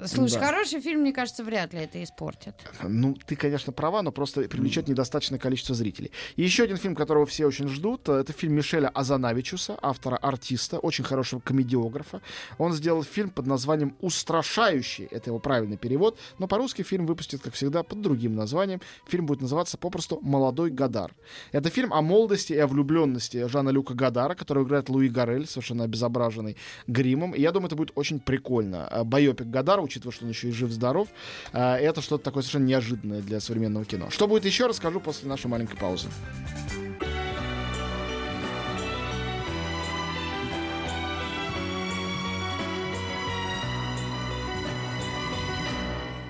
слушай, 0.05 0.33
Да. 0.39 0.45
хороший 0.45 0.81
фильм, 0.81 1.01
мне 1.01 1.11
кажется, 1.13 1.43
вряд 1.43 1.73
ли 1.73 1.79
это 1.81 2.03
испортит. 2.03 2.55
Ну, 2.83 3.15
ты, 3.25 3.35
конечно, 3.35 3.73
права, 3.73 4.01
но 4.01 4.11
просто 4.11 4.41
привлечет 4.43 4.87
недостаточное 4.87 5.39
количество 5.39 5.75
зрителей. 5.75 6.11
И 6.35 6.43
еще 6.43 6.63
один 6.63 6.77
фильм, 6.77 6.95
которого 6.95 7.25
все 7.25 7.45
очень 7.45 7.67
ждут, 7.67 8.07
э, 8.09 8.13
это 8.19 8.33
фильм 8.33 8.53
Мишеля 8.53 8.89
Азанавичуса, 8.89 9.77
автора 9.81 10.17
артиста, 10.17 10.79
очень 10.79 11.03
хорошего 11.03 11.39
комедиографа. 11.39 12.21
Он 12.57 12.73
сделал 12.73 13.03
фильм 13.03 13.29
под 13.29 13.47
названием 13.47 13.95
«Устрашающий». 14.01 15.05
Это 15.05 15.29
его 15.29 15.39
правильный 15.39 15.77
перевод, 15.77 16.17
но 16.37 16.47
по-русски 16.47 16.83
фильм 16.83 17.05
выпустит, 17.05 17.41
как 17.41 17.53
всегда, 17.53 17.83
под 17.83 18.01
другим 18.01 18.35
названием. 18.35 18.81
Фильм 19.07 19.25
будет 19.25 19.41
называться 19.41 19.77
попросту 19.77 20.19
«Молодой 20.21 20.69
Гадар». 20.69 21.13
Это 21.51 21.69
фильм 21.69 21.93
о 21.93 22.01
молодости 22.01 22.53
и 22.53 22.57
о 22.57 22.67
влюбленности 22.67 23.47
Жана 23.47 23.69
Люка 23.69 23.93
Гадара, 23.93 24.35
который 24.35 24.63
играет 24.63 24.89
Луи 24.89 25.09
Гарель, 25.09 25.47
совершенно 25.47 25.83
обезображенный 25.85 26.57
гримом. 26.87 27.33
И 27.33 27.41
я 27.41 27.51
думаю, 27.51 27.67
это 27.67 27.75
будет 27.75 27.91
очень 27.95 28.19
прикольно. 28.19 28.87
А, 28.87 29.03
Байопик 29.03 29.47
Гадара, 29.79 29.81
учитывая, 29.81 30.13
что 30.13 30.25
он 30.25 30.31
еще 30.31 30.49
и 30.49 30.51
жив-здоров, 30.51 31.07
а, 31.53 31.77
это 31.77 32.01
что-то 32.01 32.23
такое 32.23 32.43
совершенно 32.43 32.65
неожиданное 32.65 33.21
для 33.21 33.39
современного 33.39 33.85
кино. 33.85 34.09
Что 34.09 34.27
будет 34.27 34.45
еще, 34.45 34.67
расскажу 34.67 34.99
после 34.99 35.27
нашей 35.27 35.47
маленькой 35.47 35.77
паузы. 35.77 36.07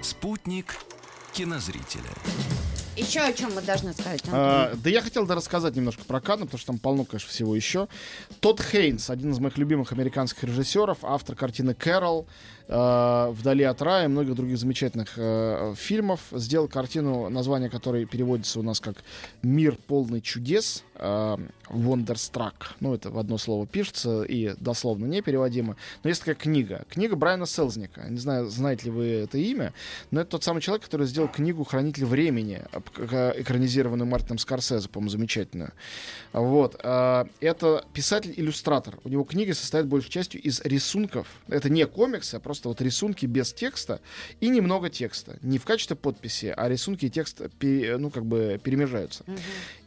Спутник 0.02 0.76
кинозрителя. 1.34 2.10
Еще 3.00 3.22
о 3.22 3.32
чем 3.32 3.56
мы 3.56 3.62
должны 3.62 3.94
сказать, 3.94 4.22
Антон? 4.26 4.40
А, 4.40 4.74
да 4.76 4.90
я 4.90 5.02
хотел 5.02 5.26
да 5.26 5.34
рассказать 5.34 5.74
немножко 5.74 6.04
про 6.04 6.20
Канны, 6.20 6.46
потому 6.46 6.60
что 6.60 6.68
там 6.68 6.80
полно, 6.80 7.06
конечно, 7.06 7.30
всего 7.30 7.56
еще. 7.56 7.88
Тодд 8.42 8.62
Хейнс, 8.62 9.10
один 9.10 9.32
из 9.32 9.40
моих 9.40 9.58
любимых 9.58 9.94
американских 9.94 10.44
режиссеров, 10.44 10.98
автор 11.04 11.38
картины 11.38 11.74
«Кэрол», 11.74 12.28
«Вдали 12.70 13.64
от 13.64 13.82
рая» 13.82 14.06
и 14.06 14.08
многих 14.08 14.36
других 14.36 14.60
замечательных 14.60 15.14
э, 15.18 15.74
фильмов, 15.76 16.22
сделал 16.32 16.68
картину, 16.68 17.28
название 17.30 17.68
которой 17.68 18.06
переводится 18.06 18.60
у 18.60 18.64
нас 18.64 18.80
как 18.80 18.98
«Мир 19.42 19.76
полный 19.88 20.22
чудес», 20.22 20.84
э, 20.94 21.38
«Wonderstruck». 21.70 22.54
Ну, 22.80 22.94
это 22.94 23.10
в 23.10 23.18
одно 23.18 23.40
слово 23.40 23.66
пишется 23.66 24.22
и 24.22 24.54
дословно 24.60 25.06
непереводимо. 25.06 25.78
Но 26.04 26.10
есть 26.10 26.22
такая 26.22 26.36
книга. 26.36 26.86
Книга 26.90 27.16
Брайана 27.16 27.48
Селзника. 27.48 28.08
Не 28.08 28.20
знаю, 28.20 28.50
знаете 28.50 28.86
ли 28.86 28.92
вы 28.92 29.06
это 29.06 29.40
имя, 29.40 29.74
но 30.12 30.22
это 30.22 30.32
тот 30.32 30.44
самый 30.44 30.62
человек, 30.62 30.86
который 30.86 31.08
сделал 31.08 31.28
книгу 31.28 31.64
«Хранитель 31.64 32.06
времени», 32.06 32.62
экранизированную 32.96 34.08
Мартином 34.08 34.38
Скорсезе, 34.38 34.90
по-моему, 34.90 35.10
замечательную. 35.10 35.72
Вот. 36.34 36.80
а, 36.84 37.28
Это 37.40 37.84
писатель-иллюстратор. 37.94 39.00
У 39.04 39.10
него 39.10 39.24
книги 39.24 39.54
состоят 39.54 39.88
большей 39.88 40.12
частью 40.12 40.42
из 40.42 40.62
рисунков. 40.62 41.28
Это 41.48 41.70
не 41.70 41.86
комиксы, 41.86 42.36
а 42.36 42.40
просто 42.40 42.59
вот 42.68 42.82
рисунки 42.82 43.26
без 43.26 43.54
текста 43.54 44.02
и 44.42 44.50
немного 44.50 44.90
текста. 44.90 45.38
Не 45.42 45.58
в 45.58 45.66
качестве 45.66 45.96
подписи, 45.96 46.54
а 46.56 46.68
рисунки 46.68 47.06
и 47.06 47.10
текст 47.10 47.42
ну, 47.62 48.10
как 48.10 48.26
бы 48.26 48.60
перемежаются. 48.64 49.24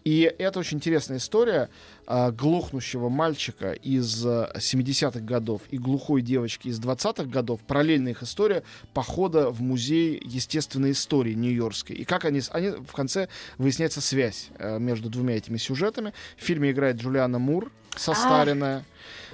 И 0.04 0.32
это 0.38 0.58
очень 0.58 0.78
интересная 0.78 1.18
история 1.18 1.68
а, 2.06 2.30
глохнущего 2.30 3.08
мальчика 3.08 3.72
из 3.72 4.26
а, 4.26 4.52
70-х 4.56 5.20
годов 5.20 5.62
и 5.70 5.78
глухой 5.78 6.22
девочки 6.22 6.68
из 6.68 6.80
20-х 6.80 7.24
годов. 7.24 7.60
Параллельная 7.66 8.12
их 8.12 8.22
история 8.22 8.64
похода 8.94 9.50
в 9.50 9.60
музей 9.60 10.20
естественной 10.24 10.92
истории 10.92 11.34
Нью-Йоркской. 11.34 11.96
И 11.96 12.04
как 12.04 12.24
они, 12.24 12.40
они 12.50 12.70
в 12.70 12.92
конце 12.92 13.28
выясняется 13.58 14.00
связь 14.00 14.48
а, 14.58 14.78
между 14.78 15.08
двумя 15.08 15.36
этими 15.36 15.56
сюжетами. 15.56 16.12
В 16.36 16.42
фильме 16.42 16.72
играет 16.72 16.96
Джулиана 16.96 17.38
Мур, 17.38 17.70
состаренная. 17.96 18.84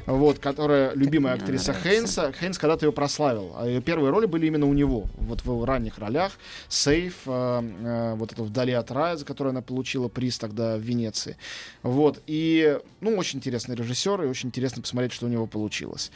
Вот, 0.07 0.39
которая 0.39 0.95
любимая 0.95 1.35
актриса. 1.35 1.75
Хейнса. 1.75 2.33
Хейнс 2.33 2.59
когда-то 2.59 2.87
ее 2.87 2.93
прославил. 2.93 3.55
А 3.57 3.67
ее 3.67 3.81
первые 3.81 4.11
роли 4.11 4.27
были 4.27 4.47
именно 4.47 4.67
у 4.67 4.73
него. 4.73 5.05
Вот 5.15 5.41
в 5.41 5.47
его 5.47 5.65
ранних 5.65 5.99
ролях. 5.99 6.33
Сейф, 6.69 7.15
э, 7.27 7.63
э, 7.83 8.15
вот 8.15 8.33
это 8.33 8.43
«Вдали 8.43 8.73
от 8.73 8.91
рая», 8.91 9.17
за 9.17 9.25
которую 9.25 9.51
она 9.51 9.61
получила 9.61 10.09
приз 10.09 10.39
тогда 10.39 10.58
в 10.77 10.81
Венеции. 10.81 11.37
Вот. 11.83 12.23
И, 12.27 12.79
ну, 13.01 13.17
очень 13.17 13.39
интересный 13.39 13.77
режиссер, 13.77 14.23
и 14.23 14.27
очень 14.27 14.49
интересно 14.49 14.83
посмотреть, 14.83 15.13
что 15.13 15.27
у 15.27 15.29
него 15.29 15.47
получилось. 15.47 16.11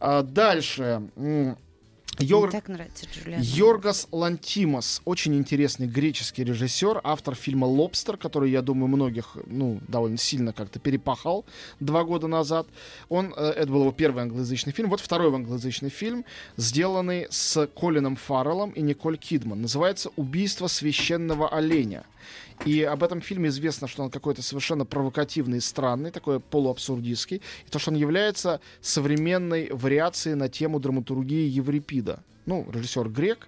А 0.00 0.22
дальше. 0.22 1.02
Йор- 2.18 2.50
так 2.50 2.68
нравится 2.68 3.06
Джулиан. 3.06 3.40
Йоргас 3.40 4.06
Лантимос, 4.12 5.00
очень 5.06 5.34
интересный 5.34 5.86
греческий 5.86 6.44
режиссер, 6.44 7.00
автор 7.04 7.34
фильма 7.34 7.64
«Лобстер», 7.64 8.18
который, 8.18 8.50
я 8.50 8.60
думаю, 8.60 8.88
многих, 8.88 9.38
ну, 9.46 9.80
довольно 9.88 10.18
сильно 10.18 10.52
как-то 10.52 10.78
перепахал 10.78 11.46
два 11.80 12.04
года 12.04 12.26
назад. 12.26 12.66
Он, 13.08 13.32
э, 13.34 13.52
это 13.52 13.68
был 13.68 13.80
его 13.80 13.92
первый 13.92 14.24
англоязычный 14.24 14.74
фильм. 14.74 14.90
Вот 14.90 15.00
второй 15.00 15.34
англоязычный 15.34 15.88
фильм, 15.88 16.26
сделанный 16.58 17.28
с 17.30 17.66
Колином 17.68 18.16
Фарреллом 18.16 18.72
и 18.72 18.82
Николь 18.82 19.16
Кидман. 19.16 19.62
Называется 19.62 20.10
«Убийство 20.16 20.66
священного 20.66 21.48
оленя». 21.48 22.04
И 22.64 22.82
об 22.82 23.02
этом 23.02 23.20
фильме 23.20 23.48
известно, 23.48 23.88
что 23.88 24.02
он 24.02 24.10
какой-то 24.10 24.42
совершенно 24.42 24.84
провокативный 24.84 25.58
и 25.58 25.60
странный, 25.60 26.10
такой 26.10 26.38
полуабсурдистский, 26.38 27.38
и 27.66 27.70
то, 27.70 27.78
что 27.78 27.90
он 27.90 27.96
является 27.96 28.60
современной 28.80 29.70
вариацией 29.72 30.36
на 30.36 30.48
тему 30.48 30.78
драматургии 30.78 31.48
Еврипида. 31.48 32.22
Ну, 32.44 32.66
режиссер 32.72 33.08
грек. 33.08 33.46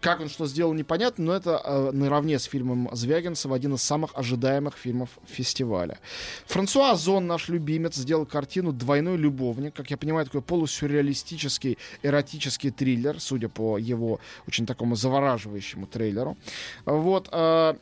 Как 0.00 0.20
он 0.20 0.28
что 0.28 0.46
сделал, 0.46 0.74
непонятно, 0.74 1.24
но 1.24 1.34
это 1.34 1.62
э, 1.64 1.90
наравне 1.92 2.38
с 2.38 2.44
фильмом 2.44 2.90
Звягинцева 2.92 3.56
один 3.56 3.74
из 3.74 3.82
самых 3.82 4.10
ожидаемых 4.14 4.76
фильмов 4.76 5.08
фестиваля. 5.26 5.98
Франсуа 6.46 6.90
Озон, 6.90 7.26
наш 7.26 7.48
любимец, 7.48 7.94
сделал 7.94 8.26
картину 8.26 8.72
«Двойной 8.72 9.16
любовник». 9.16 9.72
Как 9.74 9.90
я 9.90 9.96
понимаю, 9.96 10.26
такой 10.26 10.42
полусюрреалистический, 10.42 11.78
эротический 12.02 12.70
триллер, 12.70 13.18
судя 13.18 13.48
по 13.48 13.78
его 13.78 14.20
очень 14.46 14.66
такому 14.66 14.94
завораживающему 14.94 15.86
трейлеру. 15.86 16.36
Вот. 16.84 17.30
э, 17.32 17.74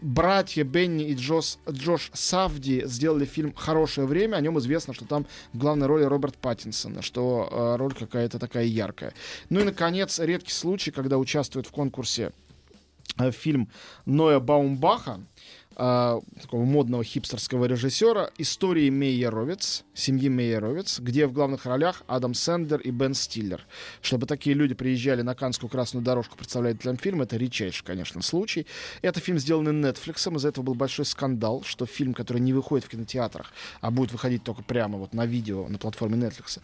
братья 0.00 0.64
Бенни 0.64 1.08
и 1.08 1.14
Джос, 1.14 1.58
Джош 1.68 2.10
Савди 2.14 2.82
сделали 2.86 3.24
фильм 3.24 3.52
«Хорошее 3.54 4.06
время». 4.06 4.36
О 4.36 4.40
нем 4.40 4.58
известно, 4.58 4.94
что 4.94 5.04
там 5.04 5.26
в 5.52 5.58
главной 5.58 5.86
роли 5.86 6.04
Роберт 6.04 6.36
Паттинсон, 6.36 7.02
что 7.02 7.48
э, 7.50 7.76
роль 7.76 7.94
какая-то 7.94 8.38
такая 8.38 8.64
яркая. 8.64 9.14
Ну 9.50 9.60
и, 9.60 9.64
наконец, 9.64 10.18
редкий 10.18 10.52
случай, 10.52 10.90
когда 10.90 11.18
участвует 11.18 11.66
в 11.66 11.70
конкурсе 11.70 12.32
э, 13.18 13.30
фильм 13.30 13.68
Ноя 14.06 14.40
Баумбаха, 14.40 15.20
э, 15.78 16.20
такого 16.42 16.64
модного 16.64 17.04
хипстерского 17.04 17.64
режиссера, 17.64 18.30
истории 18.36 18.90
Мейеровец, 18.90 19.84
семьи 19.94 20.28
Мейеровец, 20.28 21.00
где 21.00 21.26
в 21.26 21.32
главных 21.32 21.64
ролях 21.64 22.02
Адам 22.06 22.34
Сендер 22.34 22.80
и 22.80 22.90
Бен 22.90 23.14
Стиллер. 23.14 23.64
Чтобы 24.02 24.26
такие 24.26 24.54
люди 24.54 24.74
приезжали 24.74 25.22
на 25.22 25.34
Канскую 25.34 25.70
красную 25.70 26.04
дорожку 26.04 26.36
представлять 26.36 26.78
для 26.78 26.94
фильма, 26.96 27.24
это 27.24 27.36
редчайший, 27.36 27.84
конечно, 27.86 28.22
случай. 28.22 28.66
Это 29.02 29.20
фильм, 29.20 29.38
сделанный 29.38 29.72
Netflix, 29.72 30.34
из-за 30.36 30.48
этого 30.48 30.64
был 30.64 30.74
большой 30.74 31.04
скандал, 31.04 31.62
что 31.64 31.86
фильм, 31.86 32.12
который 32.12 32.40
не 32.40 32.52
выходит 32.52 32.84
в 32.84 32.88
кинотеатрах, 32.88 33.52
а 33.80 33.90
будет 33.90 34.12
выходить 34.12 34.42
только 34.42 34.62
прямо 34.62 34.98
вот 34.98 35.14
на 35.14 35.26
видео 35.26 35.68
на 35.68 35.78
платформе 35.78 36.16
Netflix, 36.16 36.60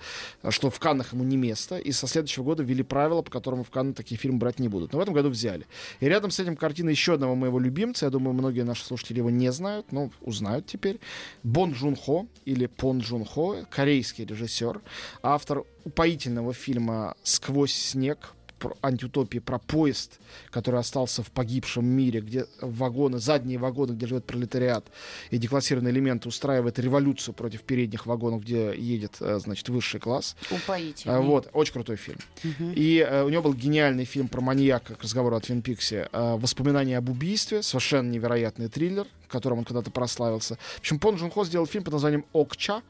что 0.50 0.71
в 0.71 0.78
Каннах 0.80 1.12
ему 1.12 1.25
не 1.25 1.37
место, 1.37 1.78
и 1.78 1.92
со 1.92 2.06
следующего 2.06 2.42
года 2.42 2.62
ввели 2.62 2.83
правила, 2.83 3.23
по 3.23 3.30
которым 3.30 3.62
в 3.62 3.71
Канны 3.71 3.92
такие 3.94 4.18
фильмы 4.18 4.38
брать 4.38 4.59
не 4.59 4.68
будут. 4.68 4.92
Но 4.92 4.99
в 4.99 5.02
этом 5.02 5.14
году 5.14 5.28
взяли. 5.28 5.66
И 6.00 6.06
рядом 6.06 6.30
с 6.30 6.40
этим 6.40 6.56
картина 6.56 6.90
еще 6.90 7.14
одного 7.14 7.35
моего 7.35 7.59
любимца, 7.61 8.06
я 8.06 8.11
думаю, 8.11 8.35
многие 8.35 8.64
наши 8.64 8.85
слушатели 8.85 9.03
его 9.11 9.30
не 9.30 9.52
знают, 9.52 9.92
но 9.92 10.11
узнают 10.20 10.66
теперь. 10.66 11.00
Бон 11.42 11.73
Джун 11.73 11.96
Хо 11.96 12.26
или 12.44 12.66
Пон 12.66 12.99
Джун 13.00 13.25
Хо, 13.25 13.64
корейский 13.70 14.25
режиссер, 14.25 14.80
автор 15.23 15.64
упоительного 15.84 16.52
фильма 16.54 17.14
«Сквозь 17.23 17.75
снег», 17.75 18.34
антиутопии 18.82 19.38
про 19.38 19.58
поезд, 19.58 20.20
который 20.50 20.80
остался 20.80 21.23
в 21.23 21.30
погибшем 21.30 21.84
мире, 21.84 22.20
где 22.20 22.46
вагоны, 22.61 23.18
задние 23.18 23.58
вагоны, 23.58 23.92
где 23.92 24.06
живет 24.06 24.25
пролетариат, 24.25 24.87
и 25.30 25.38
деклассированные 25.38 25.92
элементы 25.92 26.28
устраивает 26.28 26.78
революцию 26.78 27.34
против 27.34 27.62
передних 27.62 28.06
вагонов, 28.06 28.42
где 28.42 28.75
едет, 28.76 29.16
э, 29.20 29.38
значит, 29.38 29.68
высший 29.68 30.00
класс. 30.00 30.37
Упоительный. 30.50 31.16
А, 31.16 31.20
Вот, 31.20 31.50
очень 31.52 31.73
крутой 31.73 31.96
фильм. 31.96 32.18
И 32.61 33.06
э, 33.06 33.25
у 33.25 33.28
него 33.28 33.42
был 33.42 33.54
гениальный 33.54 34.04
фильм 34.04 34.28
про 34.28 34.40
маньяка, 34.40 34.94
к 34.94 35.02
разговору 35.02 35.37
о 35.37 35.40
Твин 35.40 35.62
Пиксе, 35.62 36.08
э, 36.12 36.37
«Воспоминания 36.37 36.99
об 36.99 37.08
убийстве», 37.11 37.62
совершенно 37.62 38.11
невероятный 38.11 38.68
триллер, 38.68 39.06
которым 39.28 39.58
он 39.58 39.64
когда-то 39.64 39.90
прославился. 39.90 40.56
В 40.76 40.80
общем, 40.80 40.99
Пон 40.99 41.16
Джун 41.16 41.30
Хо 41.30 41.44
сделал 41.44 41.66
фильм 41.66 41.84
под 41.84 41.94
названием 41.94 42.25
«Окча». 42.32 42.82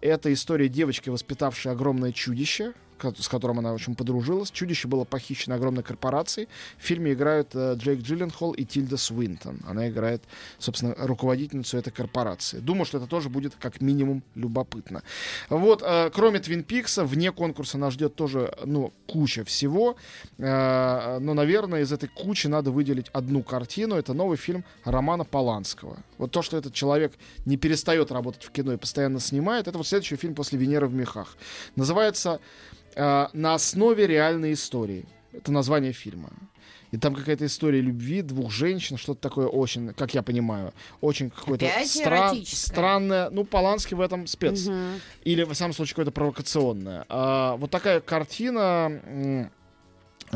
Это 0.00 0.32
история 0.32 0.68
девочки, 0.68 1.08
воспитавшей 1.08 1.72
огромное 1.72 2.12
чудище, 2.12 2.74
с 3.18 3.28
которым 3.28 3.58
она 3.58 3.72
очень 3.72 3.94
подружилась. 3.94 4.50
Чудище 4.50 4.88
было 4.88 5.04
похищено 5.04 5.56
огромной 5.56 5.82
корпорацией. 5.82 6.48
В 6.78 6.82
фильме 6.82 7.12
играют 7.12 7.50
э, 7.54 7.74
Джейк 7.76 8.00
Джилленхол 8.00 8.52
и 8.52 8.64
Тильда 8.64 8.96
Свинтон. 8.96 9.60
Она 9.66 9.88
играет, 9.88 10.22
собственно, 10.58 10.94
руководительницу 10.98 11.76
этой 11.76 11.90
корпорации. 11.90 12.58
Думаю, 12.58 12.84
что 12.84 12.98
это 12.98 13.06
тоже 13.06 13.28
будет 13.28 13.54
как 13.58 13.80
минимум 13.80 14.22
любопытно. 14.34 15.02
Вот, 15.48 15.82
э, 15.84 16.10
кроме 16.14 16.40
Твин 16.40 16.62
Пикса, 16.62 17.04
вне 17.04 17.32
конкурса 17.32 17.78
нас 17.78 17.94
ждет 17.94 18.14
тоже, 18.14 18.56
ну, 18.64 18.92
куча 19.06 19.44
всего. 19.44 19.96
Э, 20.38 21.18
но, 21.20 21.34
наверное, 21.34 21.82
из 21.82 21.92
этой 21.92 22.08
кучи 22.08 22.46
надо 22.46 22.70
выделить 22.70 23.08
одну 23.12 23.42
картину. 23.42 23.96
Это 23.96 24.14
новый 24.14 24.36
фильм 24.36 24.64
Романа 24.84 25.24
Поланского. 25.24 25.98
Вот 26.18 26.30
то, 26.30 26.42
что 26.42 26.56
этот 26.56 26.72
человек 26.74 27.12
не 27.44 27.56
перестает 27.56 28.10
работать 28.10 28.44
в 28.44 28.50
кино 28.50 28.72
и 28.72 28.76
постоянно 28.76 29.20
снимает, 29.20 29.68
это 29.68 29.78
вот 29.78 29.86
следующий 29.86 30.16
фильм 30.16 30.34
после 30.34 30.58
Венеры 30.58 30.86
в 30.86 30.94
мехах. 30.94 31.36
Называется 31.76 32.40
«На 32.96 33.54
основе 33.54 34.06
реальной 34.06 34.54
истории». 34.54 35.04
Это 35.32 35.52
название 35.52 35.92
фильма. 35.92 36.30
И 36.92 36.98
там 36.98 37.14
какая-то 37.14 37.44
история 37.44 37.80
любви 37.80 38.22
двух 38.22 38.50
женщин, 38.50 38.96
что-то 38.96 39.20
такое 39.20 39.48
очень, 39.48 39.92
как 39.92 40.14
я 40.14 40.22
понимаю, 40.22 40.72
очень 41.00 41.30
какое-то 41.30 41.66
стра- 41.66 42.44
странное. 42.46 43.28
Ну, 43.30 43.44
Поланский 43.44 43.96
в 43.96 44.00
этом 44.00 44.26
спец. 44.26 44.66
Мгм. 44.66 45.00
Или, 45.24 45.42
во 45.42 45.52
всяком 45.52 45.72
случае, 45.74 45.94
какое-то 45.94 46.12
провокационное. 46.12 47.04
А, 47.08 47.56
вот 47.56 47.70
такая 47.70 48.00
картина, 48.00 49.50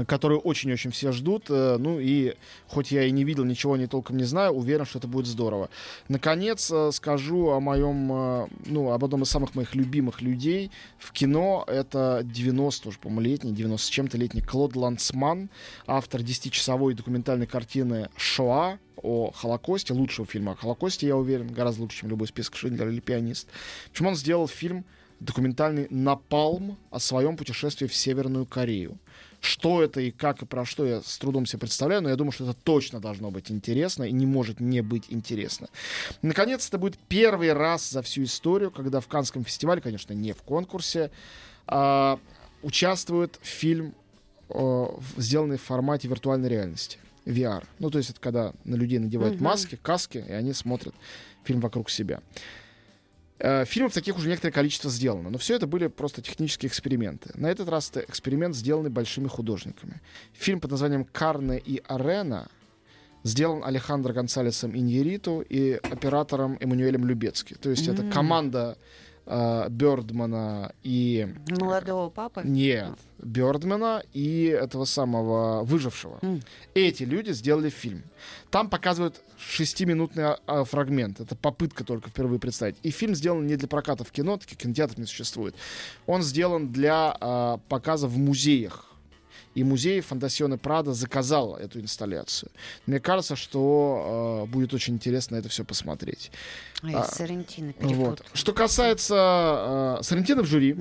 которую 0.06 0.40
очень-очень 0.40 0.90
все 0.90 1.12
ждут. 1.12 1.46
э, 1.48 1.76
Ну 1.78 1.98
и 2.00 2.34
хоть 2.68 2.92
я 2.92 3.04
и 3.04 3.10
не 3.10 3.24
видел, 3.24 3.44
ничего 3.44 3.76
не 3.76 3.86
толком 3.86 4.16
не 4.16 4.24
знаю, 4.24 4.52
уверен, 4.52 4.84
что 4.84 4.98
это 4.98 5.08
будет 5.08 5.26
здорово. 5.26 5.70
Наконец, 6.08 6.70
э, 6.70 6.90
скажу 6.92 7.50
о 7.50 7.60
моем, 7.60 8.12
э, 8.12 8.46
ну, 8.66 8.90
об 8.90 9.04
одном 9.04 9.22
из 9.22 9.30
самых 9.30 9.54
моих 9.54 9.74
любимых 9.74 10.22
людей 10.22 10.70
в 10.98 11.12
кино. 11.12 11.64
Это 11.66 12.22
90 12.24 12.88
уже, 12.88 12.98
по-моему, 12.98 13.20
летний, 13.20 13.52
90 13.52 13.86
с 13.86 13.90
чем-то 13.90 14.18
летний 14.18 14.42
Клод 14.42 14.76
Лансман, 14.76 15.50
автор 15.86 16.20
10-часовой 16.20 16.94
документальной 16.94 17.46
картины 17.46 18.08
«Шоа», 18.16 18.78
о 19.02 19.30
Холокосте, 19.30 19.94
лучшего 19.94 20.26
фильма 20.26 20.52
о 20.52 20.56
Холокосте, 20.56 21.06
я 21.06 21.16
уверен, 21.16 21.48
гораздо 21.48 21.82
лучше, 21.82 22.00
чем 22.00 22.10
любой 22.10 22.28
список 22.28 22.56
Шиндлера 22.56 22.90
или 22.90 23.00
«Пианист». 23.00 23.48
Почему 23.90 24.10
он 24.10 24.16
сделал 24.16 24.46
фильм 24.46 24.84
документальный 25.20 25.86
«Напалм» 25.90 26.78
о 26.90 26.98
своем 26.98 27.36
путешествии 27.36 27.86
в 27.86 27.94
Северную 27.94 28.46
Корею. 28.46 28.98
Что 29.40 29.82
это 29.82 30.00
и 30.00 30.10
как 30.10 30.42
и 30.42 30.46
про 30.46 30.64
что 30.66 30.84
я 30.84 31.00
с 31.00 31.16
трудом 31.18 31.46
себе 31.46 31.60
представляю, 31.60 32.02
но 32.02 32.10
я 32.10 32.16
думаю, 32.16 32.32
что 32.32 32.44
это 32.44 32.52
точно 32.52 33.00
должно 33.00 33.30
быть 33.30 33.50
интересно 33.50 34.04
и 34.04 34.12
не 34.12 34.26
может 34.26 34.60
не 34.60 34.82
быть 34.82 35.04
интересно. 35.08 35.68
Наконец, 36.22 36.68
это 36.68 36.76
будет 36.78 36.98
первый 37.08 37.52
раз 37.54 37.88
за 37.90 38.02
всю 38.02 38.24
историю, 38.24 38.70
когда 38.70 39.00
в 39.00 39.08
Канском 39.08 39.44
фестивале, 39.44 39.80
конечно, 39.80 40.12
не 40.12 40.32
в 40.32 40.42
конкурсе, 40.42 41.10
а, 41.66 42.18
участвует 42.62 43.38
фильм, 43.42 43.94
в- 44.48 45.00
сделанный 45.16 45.56
в 45.56 45.62
формате 45.62 46.08
виртуальной 46.08 46.48
реальности. 46.48 46.98
VR. 47.24 47.64
Ну, 47.78 47.90
то 47.90 47.98
есть 47.98 48.10
это 48.10 48.20
когда 48.20 48.52
на 48.64 48.74
людей 48.74 48.98
надевают 48.98 49.36
Мгм. 49.36 49.44
маски, 49.44 49.78
каски, 49.80 50.18
и 50.26 50.32
они 50.32 50.52
смотрят 50.52 50.94
фильм 51.44 51.60
вокруг 51.60 51.88
себя. 51.88 52.20
Э, 53.42 53.64
Фильмов 53.64 53.94
таких 53.94 54.16
уже 54.16 54.28
некоторое 54.28 54.52
количество 54.52 54.90
сделано, 54.90 55.30
но 55.30 55.38
все 55.38 55.56
это 55.56 55.66
были 55.66 55.86
просто 55.86 56.20
технические 56.22 56.68
эксперименты. 56.68 57.30
На 57.34 57.46
этот 57.50 57.68
раз 57.68 57.90
это 57.90 58.00
эксперимент, 58.00 58.54
сделанный 58.54 58.90
большими 58.90 59.28
художниками. 59.28 60.00
Фильм 60.34 60.60
под 60.60 60.70
названием 60.72 61.04
«Карне 61.04 61.58
и 61.58 61.82
Арена» 61.88 62.48
сделан 63.22 63.64
Алехандро 63.64 64.12
Гонсалесом 64.12 64.76
Иньериту 64.76 65.40
и 65.40 65.72
оператором 65.72 66.58
Эммануэлем 66.60 67.06
Любецки. 67.06 67.54
То 67.54 67.70
есть 67.70 67.88
это 67.88 68.02
М. 68.02 68.10
команда 68.10 68.76
э, 69.30 69.68
Бёрдмана 69.70 70.72
и... 70.82 71.28
Молодого 71.48 72.10
папы. 72.10 72.42
Нет, 72.44 72.98
Бёрдмана 73.18 74.02
и 74.12 74.44
этого 74.46 74.84
самого 74.84 75.62
выжившего. 75.64 76.18
М. 76.22 76.42
Эти 76.74 77.04
люди 77.04 77.30
сделали 77.32 77.70
фильм. 77.70 78.02
Там 78.50 78.68
показывают 78.68 79.22
шестиминутный 79.38 80.24
а, 80.24 80.38
а, 80.46 80.64
фрагмент. 80.64 81.20
Это 81.20 81.36
попытка 81.36 81.84
только 81.84 82.10
впервые 82.10 82.40
представить. 82.40 82.76
И 82.82 82.90
фильм 82.90 83.14
сделан 83.14 83.46
не 83.46 83.56
для 83.56 83.68
проката 83.68 84.04
в 84.04 84.10
кино, 84.10 84.36
таких 84.36 84.58
кинотеатров 84.58 84.98
не 84.98 85.06
существует. 85.06 85.54
Он 86.06 86.22
сделан 86.22 86.72
для 86.72 87.16
а, 87.20 87.58
показа 87.68 88.08
в 88.08 88.18
музеях. 88.18 88.89
И 89.54 89.64
музей 89.64 90.00
Фондасьоне 90.00 90.58
Прада 90.58 90.92
заказал 90.92 91.56
эту 91.56 91.80
инсталляцию. 91.80 92.50
Мне 92.86 93.00
кажется, 93.00 93.34
что 93.34 94.44
э, 94.46 94.50
будет 94.50 94.72
очень 94.74 94.94
интересно 94.94 95.36
это 95.36 95.48
все 95.48 95.64
посмотреть. 95.64 96.30
Ой, 96.82 96.94
А, 96.94 97.04
Соррентино 97.04 97.74
Вот. 97.80 98.24
Что 98.32 98.52
касается 98.52 99.96
э, 100.00 100.02
Сарантино 100.02 100.42
в 100.42 100.46
жюри, 100.46 100.76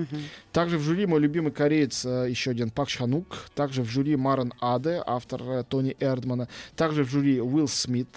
Мгм. 0.00 0.22
также 0.52 0.78
в 0.78 0.82
жюри 0.82 1.06
мой 1.06 1.20
любимый 1.20 1.52
кореец, 1.52 2.04
э, 2.04 2.26
еще 2.28 2.50
один 2.50 2.70
Пак 2.70 2.88
Чханук. 2.88 3.48
Также 3.54 3.82
в 3.82 3.88
жюри 3.88 4.16
Марен 4.16 4.52
Аде, 4.60 5.02
автор 5.06 5.42
э, 5.42 5.64
Тони 5.68 5.96
Эрдмана. 6.00 6.48
Также 6.76 7.04
в 7.04 7.10
жюри 7.10 7.40
Уилл 7.40 7.68
Смит. 7.68 8.08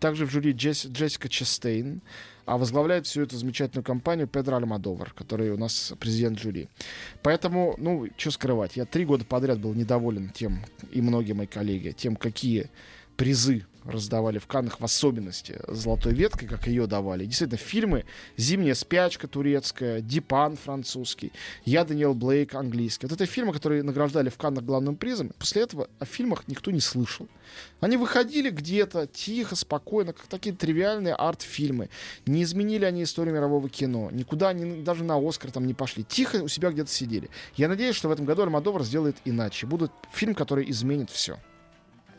Также 0.00 0.26
в 0.26 0.30
жюри 0.30 0.52
Джесс- 0.52 0.88
Джессика 0.90 1.28
Честейн. 1.28 2.00
А 2.46 2.58
возглавляет 2.58 3.06
всю 3.06 3.22
эту 3.22 3.36
замечательную 3.38 3.84
компанию 3.84 4.26
Педро 4.28 4.56
Альмадовар, 4.58 5.14
который 5.14 5.50
у 5.50 5.56
нас 5.56 5.94
президент 5.98 6.38
жюри. 6.38 6.68
Поэтому, 7.22 7.74
ну, 7.78 8.06
что 8.18 8.30
скрывать, 8.30 8.76
я 8.76 8.84
три 8.84 9.06
года 9.06 9.24
подряд 9.24 9.58
был 9.60 9.72
недоволен 9.72 10.28
тем, 10.28 10.58
и 10.92 11.00
многие 11.00 11.32
мои 11.32 11.46
коллеги, 11.46 11.92
тем, 11.96 12.16
какие 12.16 12.68
призы 13.16 13.64
раздавали 13.84 14.38
в 14.38 14.46
Каннах, 14.46 14.80
в 14.80 14.84
особенности 14.84 15.60
«Золотой 15.68 16.14
веткой», 16.14 16.48
как 16.48 16.66
ее 16.66 16.86
давали. 16.86 17.24
Действительно, 17.26 17.58
фильмы 17.58 18.04
«Зимняя 18.36 18.74
спячка» 18.74 19.28
турецкая, 19.28 20.00
«Дипан» 20.00 20.56
французский, 20.56 21.32
«Я 21.64 21.84
Даниэл 21.84 22.14
Блейк» 22.14 22.54
английский. 22.54 23.06
Вот 23.06 23.14
это 23.14 23.26
фильмы, 23.26 23.52
которые 23.52 23.82
награждали 23.82 24.28
в 24.28 24.36
Каннах 24.36 24.64
главным 24.64 24.96
призом. 24.96 25.30
После 25.38 25.62
этого 25.62 25.88
о 25.98 26.04
фильмах 26.04 26.44
никто 26.48 26.70
не 26.70 26.80
слышал. 26.80 27.28
Они 27.80 27.96
выходили 27.96 28.50
где-то 28.50 29.06
тихо, 29.06 29.56
спокойно, 29.56 30.12
как 30.12 30.26
такие 30.26 30.54
тривиальные 30.54 31.14
арт-фильмы. 31.14 31.90
Не 32.26 32.42
изменили 32.42 32.84
они 32.84 33.02
историю 33.02 33.34
мирового 33.34 33.68
кино. 33.68 34.10
Никуда 34.10 34.48
они 34.48 34.82
даже 34.82 35.04
на 35.04 35.16
Оскар 35.16 35.50
там 35.50 35.66
не 35.66 35.74
пошли. 35.74 36.04
Тихо 36.04 36.36
у 36.36 36.48
себя 36.48 36.70
где-то 36.70 36.90
сидели. 36.90 37.28
Я 37.56 37.68
надеюсь, 37.68 37.96
что 37.96 38.08
в 38.08 38.12
этом 38.12 38.24
году 38.24 38.42
Альмадовар 38.42 38.82
сделает 38.82 39.16
иначе. 39.24 39.66
Будет 39.66 39.92
фильм, 40.12 40.34
который 40.34 40.68
изменит 40.70 41.10
все. 41.10 41.38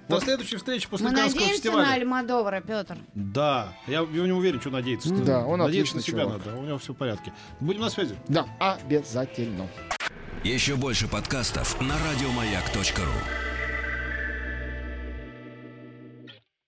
До 0.07 0.19
следующей 0.19 0.57
встречи 0.57 0.87
после 0.87 1.07
Мы 1.07 1.15
Каннского 1.15 1.39
надеемся 1.41 1.61
фестиваля. 1.63 1.87
на 1.87 1.93
Альмадовара, 1.93 2.61
Петр. 2.61 2.97
Да, 3.15 3.73
я, 3.87 4.01
я 4.01 4.05
не 4.23 4.31
уверен, 4.31 4.61
что 4.61 4.69
надеяться. 4.69 5.09
Да, 5.13 5.45
он 5.45 5.59
надеяться 5.59 5.95
на 5.95 6.01
себя 6.01 6.23
чувак. 6.23 6.45
надо, 6.45 6.57
у 6.57 6.63
него 6.63 6.77
все 6.77 6.93
в 6.93 6.95
порядке. 6.95 7.33
Будем 7.59 7.81
на 7.81 7.89
связи. 7.89 8.15
Да, 8.27 8.45
обязательно. 8.59 9.67
Еще 10.43 10.75
больше 10.75 11.07
подкастов 11.07 11.79
на 11.81 11.95
радиомаяк.ру. 11.97 13.54